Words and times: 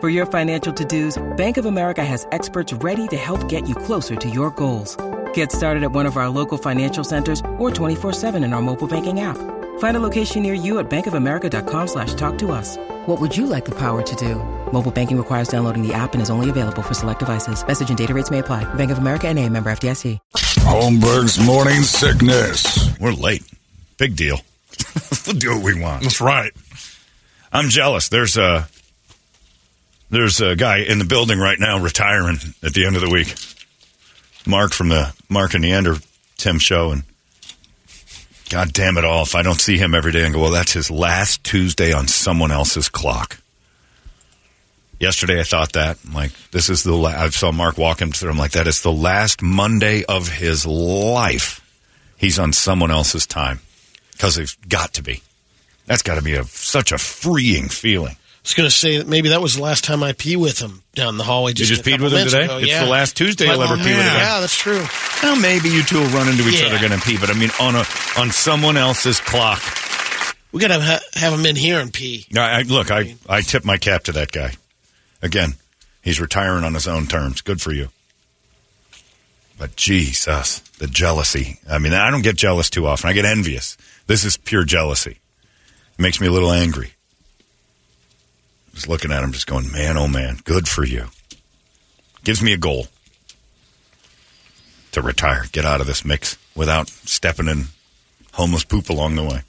For 0.00 0.08
your 0.08 0.26
financial 0.26 0.72
to-dos, 0.72 1.20
Bank 1.36 1.56
of 1.56 1.66
America 1.66 2.04
has 2.04 2.24
experts 2.30 2.72
ready 2.72 3.08
to 3.08 3.16
help 3.16 3.48
get 3.48 3.68
you 3.68 3.74
closer 3.74 4.14
to 4.14 4.30
your 4.30 4.52
goals. 4.52 4.96
Get 5.34 5.50
started 5.50 5.82
at 5.82 5.90
one 5.90 6.06
of 6.06 6.16
our 6.16 6.28
local 6.28 6.56
financial 6.56 7.02
centers 7.02 7.40
or 7.58 7.70
24-7 7.70 8.36
in 8.44 8.52
our 8.52 8.62
mobile 8.62 8.86
banking 8.86 9.18
app. 9.18 9.36
Find 9.80 9.96
a 9.96 10.00
location 10.00 10.44
near 10.44 10.54
you 10.54 10.78
at 10.78 10.88
bankofamerica.com 10.88 11.88
slash 11.88 12.14
talk 12.14 12.38
to 12.38 12.52
us. 12.52 12.76
What 13.06 13.20
would 13.20 13.36
you 13.36 13.46
like 13.46 13.64
the 13.64 13.74
power 13.74 14.02
to 14.02 14.16
do? 14.16 14.36
Mobile 14.72 14.92
banking 14.92 15.18
requires 15.18 15.48
downloading 15.48 15.82
the 15.82 15.92
app 15.94 16.12
and 16.12 16.22
is 16.22 16.30
only 16.30 16.48
available 16.48 16.82
for 16.82 16.94
select 16.94 17.18
devices. 17.18 17.66
Message 17.66 17.88
and 17.88 17.98
data 17.98 18.14
rates 18.14 18.30
may 18.30 18.38
apply. 18.38 18.72
Bank 18.74 18.92
of 18.92 18.98
America 18.98 19.26
and 19.26 19.36
a 19.36 19.48
member 19.48 19.68
FDIC. 19.68 20.20
Holmberg's 20.62 21.44
morning 21.44 21.82
sickness. 21.82 22.96
We're 23.00 23.10
late. 23.10 23.42
Big 23.96 24.14
deal. 24.14 24.38
we'll 25.26 25.34
do 25.34 25.56
what 25.56 25.64
we 25.64 25.80
want. 25.80 26.04
That's 26.04 26.20
right. 26.20 26.52
I'm 27.52 27.68
jealous. 27.68 28.10
There's 28.10 28.36
a 28.36 28.68
there's 30.10 30.40
a 30.40 30.56
guy 30.56 30.78
in 30.78 30.98
the 30.98 31.04
building 31.04 31.38
right 31.38 31.58
now 31.58 31.78
retiring 31.78 32.38
at 32.62 32.74
the 32.74 32.86
end 32.86 32.96
of 32.96 33.02
the 33.02 33.10
week. 33.10 33.34
Mark 34.46 34.72
from 34.72 34.88
the 34.88 35.14
Mark 35.28 35.54
and 35.54 35.62
Neander 35.62 35.96
Tim 36.36 36.58
show, 36.58 36.90
and 36.90 37.02
God 38.48 38.72
damn 38.72 38.96
it 38.96 39.04
all! 39.04 39.24
If 39.24 39.34
I 39.34 39.42
don't 39.42 39.60
see 39.60 39.76
him 39.76 39.94
every 39.94 40.12
day 40.12 40.24
and 40.24 40.34
go, 40.34 40.40
well, 40.40 40.50
that's 40.50 40.72
his 40.72 40.90
last 40.90 41.44
Tuesday 41.44 41.92
on 41.92 42.08
someone 42.08 42.50
else's 42.50 42.88
clock. 42.88 43.38
Yesterday, 45.00 45.38
I 45.38 45.44
thought 45.44 45.74
that. 45.74 45.98
I'm 46.06 46.14
like, 46.14 46.32
this 46.50 46.70
is 46.70 46.82
the. 46.82 46.96
I 46.96 47.28
saw 47.28 47.52
Mark 47.52 47.76
walk 47.76 48.00
him 48.00 48.10
through. 48.10 48.30
I'm 48.30 48.38
like, 48.38 48.52
that 48.52 48.66
is 48.66 48.82
the 48.82 48.92
last 48.92 49.42
Monday 49.42 50.04
of 50.04 50.28
his 50.28 50.66
life. 50.66 51.64
He's 52.16 52.38
on 52.38 52.52
someone 52.52 52.90
else's 52.90 53.26
time 53.26 53.60
because 54.12 54.38
it's 54.38 54.54
got 54.68 54.94
to 54.94 55.02
be. 55.02 55.22
That's 55.86 56.02
got 56.02 56.16
to 56.16 56.22
be 56.22 56.34
a 56.34 56.44
such 56.44 56.90
a 56.90 56.98
freeing 56.98 57.68
feeling. 57.68 58.16
I 58.48 58.50
was 58.50 58.54
going 58.54 58.66
to 58.70 58.74
say 58.74 58.96
that 58.96 59.06
maybe 59.06 59.28
that 59.28 59.42
was 59.42 59.56
the 59.56 59.62
last 59.62 59.84
time 59.84 60.02
I 60.02 60.14
pee 60.14 60.34
with 60.36 60.58
him 60.58 60.82
down 60.94 61.18
the 61.18 61.24
hallway. 61.24 61.52
Just 61.52 61.68
you 61.68 61.76
just 61.76 61.86
peed 61.86 62.00
with 62.02 62.14
him 62.14 62.24
today? 62.24 62.44
ago. 62.44 62.56
It's 62.56 62.68
yeah. 62.68 62.82
the 62.82 62.90
last 62.90 63.14
Tuesday 63.14 63.44
But- 63.44 63.52
you'll 63.52 63.62
ever 63.64 63.74
oh, 63.74 63.76
pee 63.76 63.90
with 63.90 63.92
a 63.92 64.08
man. 64.08 64.16
guy. 64.16 64.20
Yeah, 64.20 64.40
that's 64.40 64.56
true. 64.56 64.82
Well, 65.22 65.36
maybe 65.38 65.68
you 65.68 65.82
two 65.82 65.98
will 65.98 66.08
run 66.08 66.28
into 66.28 66.48
each 66.48 66.60
Yeah. 66.62 66.68
other 66.68 66.78
going 66.78 66.98
to 66.98 67.04
pee, 67.06 67.18
but 67.18 67.28
I 67.28 67.34
mean 67.34 67.50
on 67.60 67.76
a 67.76 67.84
on 68.16 68.30
someone 68.30 68.78
else's 68.78 69.20
clock. 69.20 69.60
We 70.50 70.62
got 70.62 70.68
to 70.68 70.80
ha- 70.80 71.00
have 71.12 71.34
him 71.34 71.44
in 71.44 71.56
here 71.56 71.78
and 71.78 71.92
pee. 71.92 72.24
I, 72.34 72.60
I, 72.60 72.62
look, 72.62 72.90
I 72.90 73.16
I 73.28 73.42
tip 73.42 73.66
my 73.66 73.76
cap 73.76 74.04
to 74.04 74.12
that 74.12 74.32
guy. 74.32 74.54
Again, 75.20 75.54
he's 76.00 76.18
retiring 76.18 76.64
on 76.64 76.72
his 76.72 76.88
own 76.88 77.06
terms. 77.06 77.42
Good 77.42 77.60
for 77.60 77.72
you. 77.72 77.88
But 79.58 79.76
Jesus, 79.76 80.60
the 80.78 80.86
jealousy. 80.86 81.58
I 81.68 81.76
mean, 81.78 81.92
I 81.92 82.10
don't 82.10 82.22
get 82.22 82.36
jealous 82.36 82.70
too 82.70 82.86
often. 82.86 83.10
I 83.10 83.12
get 83.12 83.26
envious. 83.26 83.76
This 84.06 84.24
is 84.24 84.38
pure 84.38 84.64
jealousy. 84.64 85.18
It 85.98 86.00
makes 86.00 86.18
me 86.18 86.28
a 86.28 86.32
little 86.32 86.52
angry. 86.52 86.92
Looking 88.86 89.10
at 89.10 89.22
him, 89.22 89.32
just 89.32 89.46
going, 89.46 89.72
man, 89.72 89.96
oh 89.96 90.08
man, 90.08 90.38
good 90.44 90.68
for 90.68 90.84
you. 90.84 91.06
Gives 92.22 92.42
me 92.42 92.52
a 92.52 92.58
goal 92.58 92.86
to 94.92 95.02
retire, 95.02 95.44
get 95.52 95.64
out 95.64 95.80
of 95.80 95.86
this 95.86 96.04
mix 96.04 96.36
without 96.54 96.88
stepping 96.88 97.48
in 97.48 97.64
homeless 98.32 98.64
poop 98.64 98.90
along 98.90 99.16
the 99.16 99.24
way. 99.24 99.42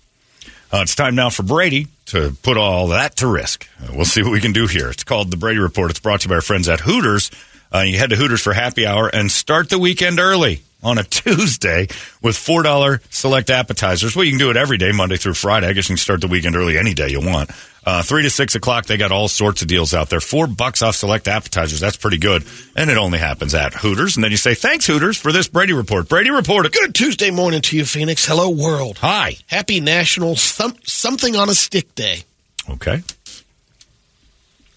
Uh, 0.71 0.79
it's 0.81 0.95
time 0.95 1.15
now 1.15 1.29
for 1.29 1.43
Brady 1.43 1.87
to 2.07 2.35
put 2.43 2.57
all 2.57 2.87
that 2.87 3.15
to 3.17 3.27
risk. 3.27 3.67
Uh, 3.81 3.91
we'll 3.93 4.05
see 4.05 4.21
what 4.21 4.31
we 4.31 4.41
can 4.41 4.53
do 4.53 4.67
here. 4.67 4.89
It's 4.89 5.03
called 5.03 5.31
the 5.31 5.37
Brady 5.37 5.59
Report. 5.59 5.89
It's 5.89 5.99
brought 5.99 6.21
to 6.21 6.25
you 6.25 6.29
by 6.29 6.35
our 6.35 6.41
friends 6.41 6.69
at 6.69 6.79
Hooters. 6.79 7.31
Uh, 7.73 7.79
you 7.79 7.97
head 7.97 8.11
to 8.11 8.15
Hooters 8.15 8.41
for 8.41 8.53
happy 8.53 8.85
hour 8.85 9.07
and 9.07 9.31
start 9.31 9.69
the 9.69 9.79
weekend 9.79 10.19
early 10.19 10.61
on 10.83 10.97
a 10.97 11.03
Tuesday 11.09 11.87
with 12.21 12.35
$4 12.35 13.01
select 13.13 13.49
appetizers. 13.49 14.15
Well, 14.15 14.25
you 14.25 14.31
can 14.31 14.39
do 14.39 14.49
it 14.49 14.57
every 14.57 14.77
day, 14.77 14.91
Monday 14.91 15.17
through 15.17 15.33
Friday. 15.33 15.67
I 15.67 15.73
guess 15.73 15.89
you 15.89 15.93
can 15.93 15.97
start 15.97 16.21
the 16.21 16.27
weekend 16.27 16.55
early 16.55 16.77
any 16.77 16.93
day 16.93 17.09
you 17.09 17.19
want. 17.21 17.51
Uh, 17.85 18.03
3 18.03 18.23
to 18.23 18.29
6 18.29 18.55
o'clock, 18.55 18.85
they 18.85 18.97
got 18.97 19.11
all 19.11 19.27
sorts 19.27 19.61
of 19.61 19.67
deals 19.67 19.93
out 19.93 20.09
there. 20.09 20.19
Four 20.19 20.47
bucks 20.47 20.81
off 20.81 20.95
select 20.95 21.27
appetizers. 21.27 21.79
That's 21.79 21.95
pretty 21.97 22.17
good. 22.17 22.43
And 22.75 22.89
it 22.89 22.97
only 22.97 23.17
happens 23.17 23.55
at 23.55 23.73
Hooters. 23.73 24.15
And 24.15 24.23
then 24.23 24.31
you 24.31 24.37
say, 24.37 24.53
thanks, 24.53 24.85
Hooters, 24.85 25.17
for 25.17 25.31
this 25.31 25.47
Brady 25.47 25.73
Report. 25.73 26.07
Brady 26.07 26.29
Report. 26.29 26.65
a 26.65 26.69
Good 26.69 26.93
Tuesday 26.93 27.31
morning 27.31 27.61
to 27.63 27.77
you, 27.77 27.85
Phoenix. 27.85 28.25
Hello, 28.25 28.49
world. 28.49 28.97
Hi. 28.99 29.37
Happy 29.47 29.79
National 29.79 30.35
some- 30.35 30.75
Something 30.83 31.35
on 31.35 31.49
a 31.49 31.55
Stick 31.55 31.95
Day. 31.95 32.23
Okay. 32.69 33.01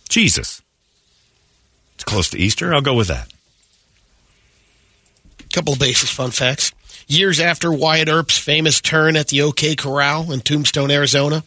Jesus. 0.09 0.63
It's 1.97 2.05
close 2.05 2.31
to 2.31 2.39
Easter. 2.39 2.73
I'll 2.73 2.81
go 2.81 2.95
with 2.95 3.09
that. 3.09 3.31
Couple 5.53 5.75
of 5.75 5.79
basis 5.79 6.11
fun 6.11 6.31
facts. 6.31 6.73
Years 7.07 7.39
after 7.41 7.71
Wyatt 7.73 8.09
Earp's 8.09 8.39
famous 8.39 8.81
turn 8.81 9.17
at 9.17 9.29
the 9.29 9.43
OK 9.43 9.77
Corral 9.77 10.33
in 10.33 10.41
Tombstone, 10.41 10.91
Arizona, 10.91 11.45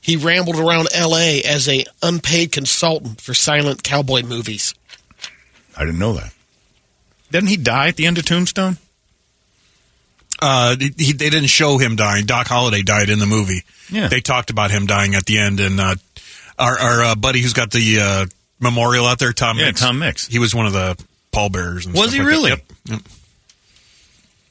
he 0.00 0.16
rambled 0.16 0.56
around 0.56 0.88
L.A. 0.92 1.42
as 1.42 1.68
a 1.68 1.84
unpaid 2.02 2.52
consultant 2.52 3.20
for 3.20 3.32
silent 3.32 3.82
cowboy 3.82 4.22
movies. 4.22 4.74
I 5.76 5.84
didn't 5.84 5.98
know 5.98 6.12
that. 6.14 6.32
Didn't 7.30 7.48
he 7.48 7.56
die 7.56 7.88
at 7.88 7.96
the 7.96 8.06
end 8.06 8.18
of 8.18 8.24
Tombstone? 8.24 8.76
Uh, 10.40 10.76
he, 10.78 11.12
they 11.12 11.30
didn't 11.30 11.46
show 11.48 11.78
him 11.78 11.96
dying. 11.96 12.26
Doc 12.26 12.46
Holliday 12.46 12.82
died 12.82 13.08
in 13.08 13.18
the 13.18 13.26
movie. 13.26 13.62
Yeah. 13.90 14.08
They 14.08 14.20
talked 14.20 14.50
about 14.50 14.70
him 14.70 14.86
dying 14.86 15.14
at 15.14 15.24
the 15.24 15.38
end, 15.38 15.60
and 15.60 15.80
uh, 15.80 15.94
our, 16.58 16.78
our 16.78 17.02
uh, 17.04 17.14
buddy 17.14 17.40
who's 17.40 17.54
got 17.54 17.70
the 17.70 17.98
uh, 18.00 18.26
memorial 18.60 19.06
out 19.06 19.18
there, 19.18 19.32
Tom 19.32 19.58
Yeah, 19.58 19.66
Mix. 19.66 19.80
Tom 19.80 19.98
Mix. 19.98 20.26
He 20.26 20.38
was 20.38 20.54
one 20.54 20.66
of 20.66 20.72
the 20.74 21.02
pallbearers. 21.36 21.86
And 21.86 21.94
Was 21.94 22.12
he 22.12 22.18
like 22.20 22.28
really? 22.28 22.50
Yep. 22.50 22.60
Yep. 22.86 23.00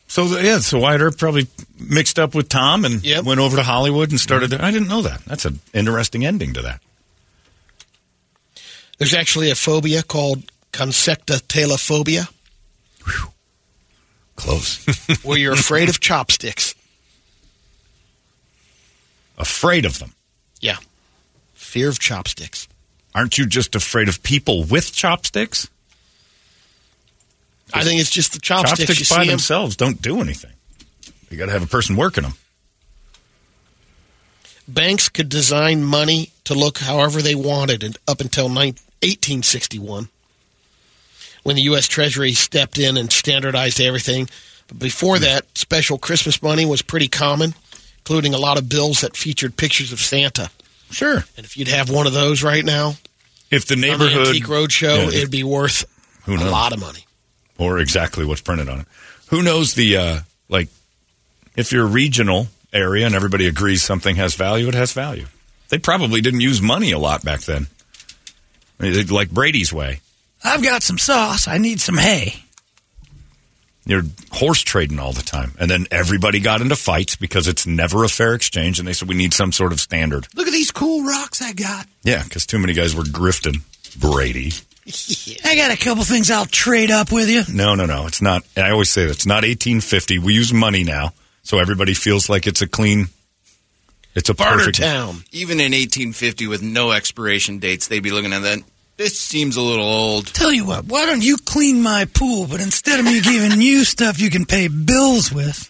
So 0.07 0.27
the, 0.27 0.43
yeah, 0.43 0.59
so 0.59 0.79
Wyatt 0.79 1.01
Earp 1.01 1.17
probably 1.17 1.47
mixed 1.79 2.19
up 2.19 2.35
with 2.35 2.47
Tom 2.47 2.85
and 2.85 3.03
Yep. 3.03 3.25
went 3.25 3.39
over 3.39 3.57
to 3.57 3.63
Hollywood 3.63 4.11
and 4.11 4.19
started. 4.19 4.51
There. 4.51 4.61
I 4.61 4.71
didn't 4.71 4.87
know 4.87 5.01
that. 5.01 5.25
That's 5.25 5.45
an 5.45 5.59
interesting 5.73 6.25
ending 6.25 6.53
to 6.53 6.61
that. 6.61 6.81
There's 8.97 9.13
actually 9.13 9.51
a 9.51 9.55
phobia 9.55 10.03
called 10.03 10.43
consecotaleophobia, 10.71 12.29
Close. 14.37 14.85
where 15.23 15.37
you're 15.37 15.53
afraid 15.53 15.89
of 15.89 15.99
chopsticks. 15.99 16.75
afraid 19.37 19.85
of 19.85 19.99
them. 19.99 20.13
Yeah. 20.61 20.77
Fear 21.53 21.89
of 21.89 21.99
chopsticks. 21.99 22.67
Aren't 23.13 23.37
you 23.37 23.45
just 23.45 23.75
afraid 23.75 24.07
of 24.07 24.23
people 24.23 24.63
with 24.63 24.93
chopsticks? 24.93 25.69
I 27.73 27.83
think 27.83 27.99
it's 27.99 28.11
just 28.11 28.33
the 28.33 28.39
chopsticks. 28.39 28.87
Chopsticks 28.87 29.09
by 29.09 29.25
themselves 29.25 29.75
don't 29.75 30.01
do 30.01 30.21
anything. 30.21 30.51
You 31.29 31.37
got 31.37 31.47
to 31.47 31.51
have 31.51 31.63
a 31.63 31.67
person 31.67 31.95
working 31.95 32.23
them. 32.23 32.33
Banks 34.67 35.09
could 35.09 35.29
design 35.29 35.83
money 35.83 36.31
to 36.45 36.53
look 36.53 36.79
however 36.79 37.21
they 37.21 37.35
wanted 37.35 37.83
and 37.83 37.97
up 38.07 38.21
until 38.21 38.49
nine- 38.49 38.75
1861 39.03 40.09
when 41.43 41.55
the 41.55 41.61
U.S. 41.63 41.87
Treasury 41.87 42.33
stepped 42.33 42.79
in 42.79 42.97
and 42.97 43.11
standardized 43.11 43.79
everything. 43.79 44.27
But 44.67 44.79
before 44.79 45.19
that, 45.19 45.45
special 45.57 45.99
Christmas 45.99 46.41
money 46.41 46.65
was 46.65 46.81
pretty 46.81 47.07
common, 47.07 47.53
including 47.99 48.33
a 48.33 48.39
lot 48.39 48.57
of 48.57 48.67
bills 48.67 49.01
that 49.01 49.15
featured 49.15 49.55
pictures 49.57 49.91
of 49.91 49.99
Santa. 49.99 50.49
Sure. 50.89 51.23
And 51.37 51.45
if 51.45 51.55
you'd 51.57 51.67
have 51.67 51.89
one 51.91 52.07
of 52.07 52.13
those 52.13 52.41
right 52.41 52.65
now 52.65 52.95
If 53.51 53.65
the 53.67 53.75
on 53.75 53.81
the 53.81 53.87
neighborhood 53.87 54.27
Antique 54.27 54.45
Roadshow, 54.45 55.11
Yeah, 55.11 55.17
it'd 55.19 55.31
be 55.31 55.43
worth 55.43 55.85
Who 56.23 56.35
a 56.35 56.49
lot 56.49 56.73
of 56.73 56.79
money. 56.79 57.04
Or 57.57 57.79
exactly 57.79 58.25
what's 58.25 58.41
printed 58.41 58.69
on 58.69 58.81
it. 58.81 58.87
Who 59.29 59.43
knows 59.43 59.73
the 59.73 59.97
uh, 59.97 60.19
like? 60.49 60.69
If 61.55 61.71
you're 61.71 61.85
a 61.85 61.89
regional 61.89 62.47
area 62.73 63.05
and 63.05 63.15
everybody 63.15 63.47
agrees 63.47 63.81
something 63.81 64.17
has 64.17 64.35
value, 64.35 64.67
it 64.67 64.73
has 64.73 64.91
value. 64.91 65.25
They 65.69 65.77
probably 65.77 66.21
didn't 66.21 66.41
use 66.41 66.61
money 66.61 66.91
a 66.91 66.99
lot 66.99 67.23
back 67.23 67.41
then. 67.41 67.67
Like 68.79 69.31
Brady's 69.31 69.71
way. 69.71 70.01
I've 70.43 70.61
got 70.61 70.83
some 70.83 70.97
sauce. 70.97 71.47
I 71.47 71.57
need 71.57 71.79
some 71.79 71.97
hay. 71.97 72.35
You're 73.87 74.03
horse 74.31 74.61
trading 74.61 74.99
all 74.99 75.13
the 75.13 75.21
time, 75.21 75.53
and 75.59 75.69
then 75.69 75.85
everybody 75.91 76.39
got 76.39 76.61
into 76.61 76.75
fights 76.75 77.15
because 77.15 77.47
it's 77.47 77.67
never 77.67 78.03
a 78.03 78.09
fair 78.09 78.33
exchange, 78.33 78.79
and 78.79 78.87
they 78.87 78.93
said 78.93 79.07
we 79.07 79.15
need 79.15 79.33
some 79.33 79.51
sort 79.51 79.71
of 79.71 79.79
standard. 79.79 80.27
Look 80.33 80.47
at 80.47 80.53
these 80.53 80.71
cool 80.71 81.03
rocks 81.03 81.39
I 81.39 81.53
got. 81.53 81.85
Yeah, 82.03 82.23
because 82.23 82.47
too 82.47 82.57
many 82.57 82.73
guys 82.73 82.95
were 82.95 83.03
grifting 83.03 83.61
Brady. 83.99 84.53
I 85.43 85.55
got 85.55 85.71
a 85.71 85.77
couple 85.77 86.03
things 86.03 86.29
I'll 86.29 86.45
trade 86.45 86.91
up 86.91 87.11
with 87.11 87.27
you. 87.29 87.41
No, 87.51 87.73
no, 87.75 87.85
no. 87.85 88.05
It's 88.05 88.21
not. 88.21 88.43
I 88.55 88.69
always 88.69 88.89
say 88.89 89.05
that 89.05 89.11
it's 89.11 89.25
not 89.25 89.37
1850. 89.43 90.19
We 90.19 90.33
use 90.35 90.53
money 90.53 90.83
now, 90.83 91.13
so 91.43 91.57
everybody 91.59 91.93
feels 91.95 92.29
like 92.29 92.45
it's 92.45 92.61
a 92.61 92.67
clean. 92.67 93.07
It's 94.13 94.29
a 94.29 94.33
Barter 94.35 94.57
perfect. 94.59 94.77
Town. 94.79 95.23
Even 95.31 95.59
in 95.59 95.71
1850, 95.71 96.47
with 96.47 96.61
no 96.61 96.91
expiration 96.91 97.57
dates, 97.59 97.87
they'd 97.87 98.03
be 98.03 98.11
looking 98.11 98.31
at 98.31 98.43
that. 98.43 98.59
This 98.97 99.19
seems 99.19 99.57
a 99.57 99.61
little 99.61 99.83
old. 99.85 100.27
Tell 100.27 100.53
you 100.53 100.65
what, 100.65 100.85
why 100.85 101.05
don't 101.05 101.21
you 101.23 101.35
clean 101.37 101.81
my 101.81 102.05
pool, 102.13 102.47
but 102.47 102.61
instead 102.61 102.99
of 102.99 103.05
me 103.05 103.19
giving 103.21 103.59
you 103.61 103.83
stuff 103.83 104.21
you 104.21 104.29
can 104.29 104.45
pay 104.45 104.69
bills 104.69 105.33
with, 105.33 105.69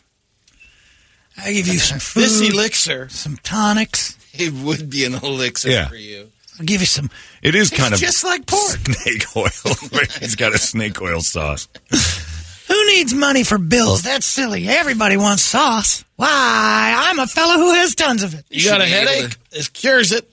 I 1.43 1.53
give 1.53 1.67
you 1.67 1.79
some 1.79 1.97
food, 1.99 2.21
This 2.23 2.41
elixir. 2.41 3.09
some 3.09 3.37
tonics. 3.37 4.15
It 4.33 4.53
would 4.53 4.89
be 4.91 5.05
an 5.05 5.15
elixir 5.15 5.69
Yeah. 5.69 5.87
for 5.87 5.95
you. 5.95 6.29
I'll 6.59 6.65
give 6.65 6.81
you 6.81 6.87
some. 6.87 7.09
It 7.41 7.55
is 7.55 7.69
kind 7.69 7.93
of 7.93 7.99
just 7.99 8.23
like 8.23 8.45
pork. 8.45 8.77
snake 8.77 9.25
oil. 9.35 9.49
He's 10.19 10.35
got 10.35 10.53
a 10.53 10.57
snake 10.57 11.01
oil 11.01 11.21
sauce. 11.21 11.67
Who 12.67 12.85
needs 12.87 13.13
money 13.13 13.43
for 13.43 13.57
bills? 13.57 14.01
That's 14.01 14.25
silly. 14.25 14.67
Everybody 14.67 15.17
wants 15.17 15.43
sauce. 15.43 16.03
Why, 16.15 16.95
I'm 17.09 17.19
a 17.19 17.27
fellow 17.27 17.55
who 17.57 17.73
has 17.75 17.93
tons 17.93 18.23
of 18.23 18.33
it. 18.33 18.43
You 18.49 18.69
got 18.69 18.81
a 18.81 18.85
should 18.85 18.91
be 18.91 18.95
able 18.97 19.11
headache? 19.21 19.37
This 19.51 19.67
cures 19.69 20.11
it. 20.11 20.29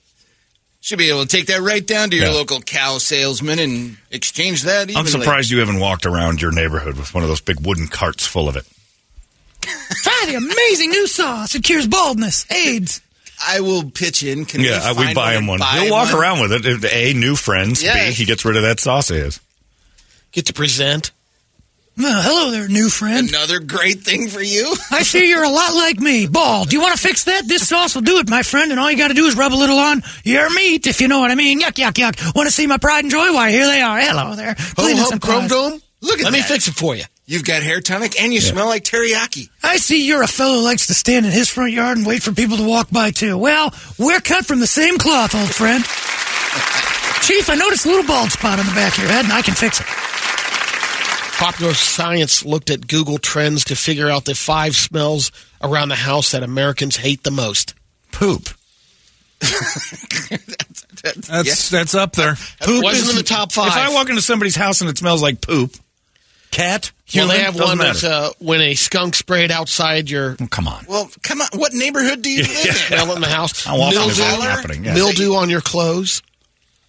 Should 0.81 0.99
be 0.99 1.11
able 1.11 1.23
to 1.23 1.29
take 1.29 1.47
that 1.47 1.61
right 1.61 1.87
down 1.87 2.11
to 2.11 2.17
your 2.17 2.27
Yeah. 2.27 2.33
local 2.33 2.61
cow 2.61 2.99
salesman 2.99 3.59
and 3.59 3.97
exchange 4.11 4.63
that. 4.63 4.91
I'm 4.97 5.07
surprised 5.07 5.51
you 5.51 5.59
haven't 5.61 5.79
walked 5.79 6.07
around 6.07 6.41
your 6.43 6.51
neighborhood 6.51 6.97
with 6.97 7.13
one 7.15 7.23
of 7.23 7.29
those 7.29 7.41
big 7.41 7.61
wooden 7.65 7.87
carts 7.87 8.27
full 8.27 8.49
of 8.49 8.57
it. 8.57 8.65
Try 9.61 10.25
the 10.27 10.35
amazing 10.35 10.91
new 10.91 11.07
sauce. 11.07 11.55
It 11.55 11.63
cures 11.63 11.87
baldness, 11.87 12.51
AIDS. 12.51 13.01
I 13.47 13.61
will 13.61 13.91
pitch 13.91 14.23
in. 14.23 14.45
Can 14.45 14.61
Yeah, 14.61 14.81
uh, 14.83 14.95
we, 14.97 15.07
we 15.09 15.15
buy 15.15 15.35
him 15.35 15.47
one. 15.47 15.59
buy 15.59 15.81
He'll 15.81 15.91
walk 15.93 16.13
one? 16.13 16.21
around 16.23 16.41
with 16.41 16.53
it. 16.53 16.85
A, 16.93 17.13
new 17.15 17.37
friends. 17.37 17.83
Yeah. 17.83 18.09
B, 18.09 18.13
he 18.13 18.25
gets 18.25 18.45
rid 18.45 18.57
of 18.57 18.63
that 18.63 18.81
sauce 18.81 19.11
of 19.11 19.17
his. 19.17 19.41
Get 20.33 20.47
to 20.47 20.53
present. 20.53 21.11
Well, 21.99 22.23
hello 22.23 22.51
there, 22.51 22.69
new 22.69 22.89
friend. 22.89 23.29
Another 23.29 23.61
great 23.61 24.01
thing 24.01 24.29
for 24.29 24.41
you. 24.41 24.75
I 24.91 25.03
see 25.03 25.29
you're 25.29 25.43
a 25.45 25.49
lot 25.51 25.75
like 25.75 25.99
me. 26.01 26.27
Bald. 26.27 26.71
Do 26.71 26.77
you 26.77 26.81
want 26.81 26.97
to 26.97 27.01
fix 27.03 27.25
that? 27.25 27.47
This 27.47 27.69
sauce 27.69 27.95
will 27.95 28.01
do 28.03 28.17
it, 28.19 28.31
my 28.31 28.43
friend, 28.43 28.71
and 28.71 28.81
all 28.81 28.91
you 28.91 28.97
got 28.97 29.09
to 29.09 29.15
do 29.15 29.27
is 29.27 29.37
rub 29.37 29.53
a 29.53 29.55
little 29.55 29.79
on 29.79 30.03
your 30.25 30.49
meat, 30.55 30.87
if 30.87 31.03
you 31.03 31.09
know 31.09 31.21
what 31.21 31.31
I 31.31 31.35
mean. 31.35 31.61
Yuck, 31.61 31.73
yuck, 31.75 31.93
yuck. 31.93 32.35
Want 32.35 32.49
to 32.49 32.53
see 32.55 32.67
my 32.67 32.79
pride 32.79 33.05
and 33.05 33.11
joy? 33.11 33.35
Why, 33.35 33.51
here 33.51 33.67
they 33.67 33.83
are. 33.83 34.01
Hello 34.01 34.35
there. 34.35 34.55
Ho 34.59 34.65
Cleaning 34.77 34.97
hum 34.99 35.07
some 35.07 35.19
chrome 35.19 35.49
dome. 35.49 35.83
Look 36.01 36.19
at 36.21 36.25
Let 36.25 36.33
me 36.33 36.41
fix 36.41 36.67
it 36.67 36.75
for 36.75 36.97
you. 36.97 37.05
You've 37.33 37.45
got 37.45 37.63
hair 37.63 37.81
tonic 37.81 38.21
and 38.21 38.31
you 38.31 38.43
smell 38.43 38.67
like 38.67 38.85
teriyaki. 38.85 39.49
I 39.63 39.79
see 39.79 40.07
you're 40.07 40.23
a 40.23 40.27
fellow 40.27 40.57
who 40.57 40.65
likes 40.65 40.89
to 40.89 40.95
stand 40.95 41.25
in 41.25 41.33
his 41.33 41.49
front 41.49 41.73
yard 41.73 41.97
and 41.97 42.07
wait 42.07 42.23
for 42.23 42.31
people 42.31 42.59
to 42.59 42.69
walk 42.69 42.91
by, 42.91 43.11
too. 43.11 43.39
Well, 43.39 43.73
we're 43.99 44.21
cut 44.21 44.45
from 44.45 44.61
the 44.61 44.67
same 44.67 44.99
cloth, 44.99 45.35
old 45.35 45.49
friend. 45.49 45.83
Chief, 47.23 47.49
I 47.49 47.55
noticed 47.55 47.87
a 47.87 47.89
little 47.89 48.07
bald 48.07 48.33
spot 48.33 48.59
on 48.59 48.67
the 48.67 48.73
back 48.73 48.93
of 48.99 49.05
your 49.05 49.11
head, 49.11 49.25
and 49.25 49.33
I 49.33 49.41
can 49.41 49.55
fix 49.55 49.81
it. 49.81 49.87
Popular 51.39 51.73
Science 51.73 52.45
looked 52.45 52.69
at 52.69 52.87
Google 52.87 53.17
Trends 53.17 53.65
to 53.65 53.77
figure 53.77 54.11
out 54.11 54.27
the 54.27 54.35
five 54.35 54.77
smells 54.77 55.33
around 55.63 55.89
the 55.89 55.95
house 55.95 56.33
that 56.33 56.43
Americans 56.43 56.99
hate 56.99 57.23
the 57.23 57.31
most. 57.31 57.75
Poop. 58.13 58.51
That's 61.03 61.71
that's 61.71 61.95
up 61.95 62.13
there. 62.13 62.37
Poop 62.61 62.85
Wasn't 62.85 63.11
in 63.11 63.17
the 63.17 63.23
top 63.23 63.53
five. 63.53 63.69
If 63.69 63.77
I 63.77 63.95
walk 63.95 64.11
into 64.11 64.21
somebody's 64.21 64.55
house 64.55 64.83
and 64.83 64.91
it 64.91 64.99
smells 64.99 65.23
like 65.23 65.41
poop, 65.41 65.75
cat, 66.53 66.93
well, 67.15 67.27
human, 67.27 67.37
they 67.37 67.43
have 67.43 67.55
doesn't 67.57 67.67
one 67.67 67.79
matter. 67.79 67.93
that's 67.93 68.05
uh, 68.05 68.31
when 68.39 68.61
a 68.61 68.75
skunk 68.75 69.17
sprayed 69.17 69.51
outside 69.51 70.09
your 70.09 70.37
Oh, 70.41 70.47
come 70.47 70.69
on. 70.69 70.85
Well, 70.89 71.11
come 71.25 71.41
on. 71.41 71.49
What 71.57 71.73
neighborhood 71.75 72.23
do 72.23 72.31
you 72.31 72.43
live 72.43 72.67
in? 72.67 72.73
smell 72.73 73.15
in 73.17 73.21
the 73.21 73.27
house. 73.29 73.65
How 73.65 73.77
often 73.81 74.03
is 74.11 74.19
that 74.19 74.31
mildew, 74.39 74.49
happening? 74.49 74.85
Yeah. 74.85 74.95
mildew 74.95 75.35
on 75.35 75.51
your 75.51 75.61
clothes. 75.61 76.23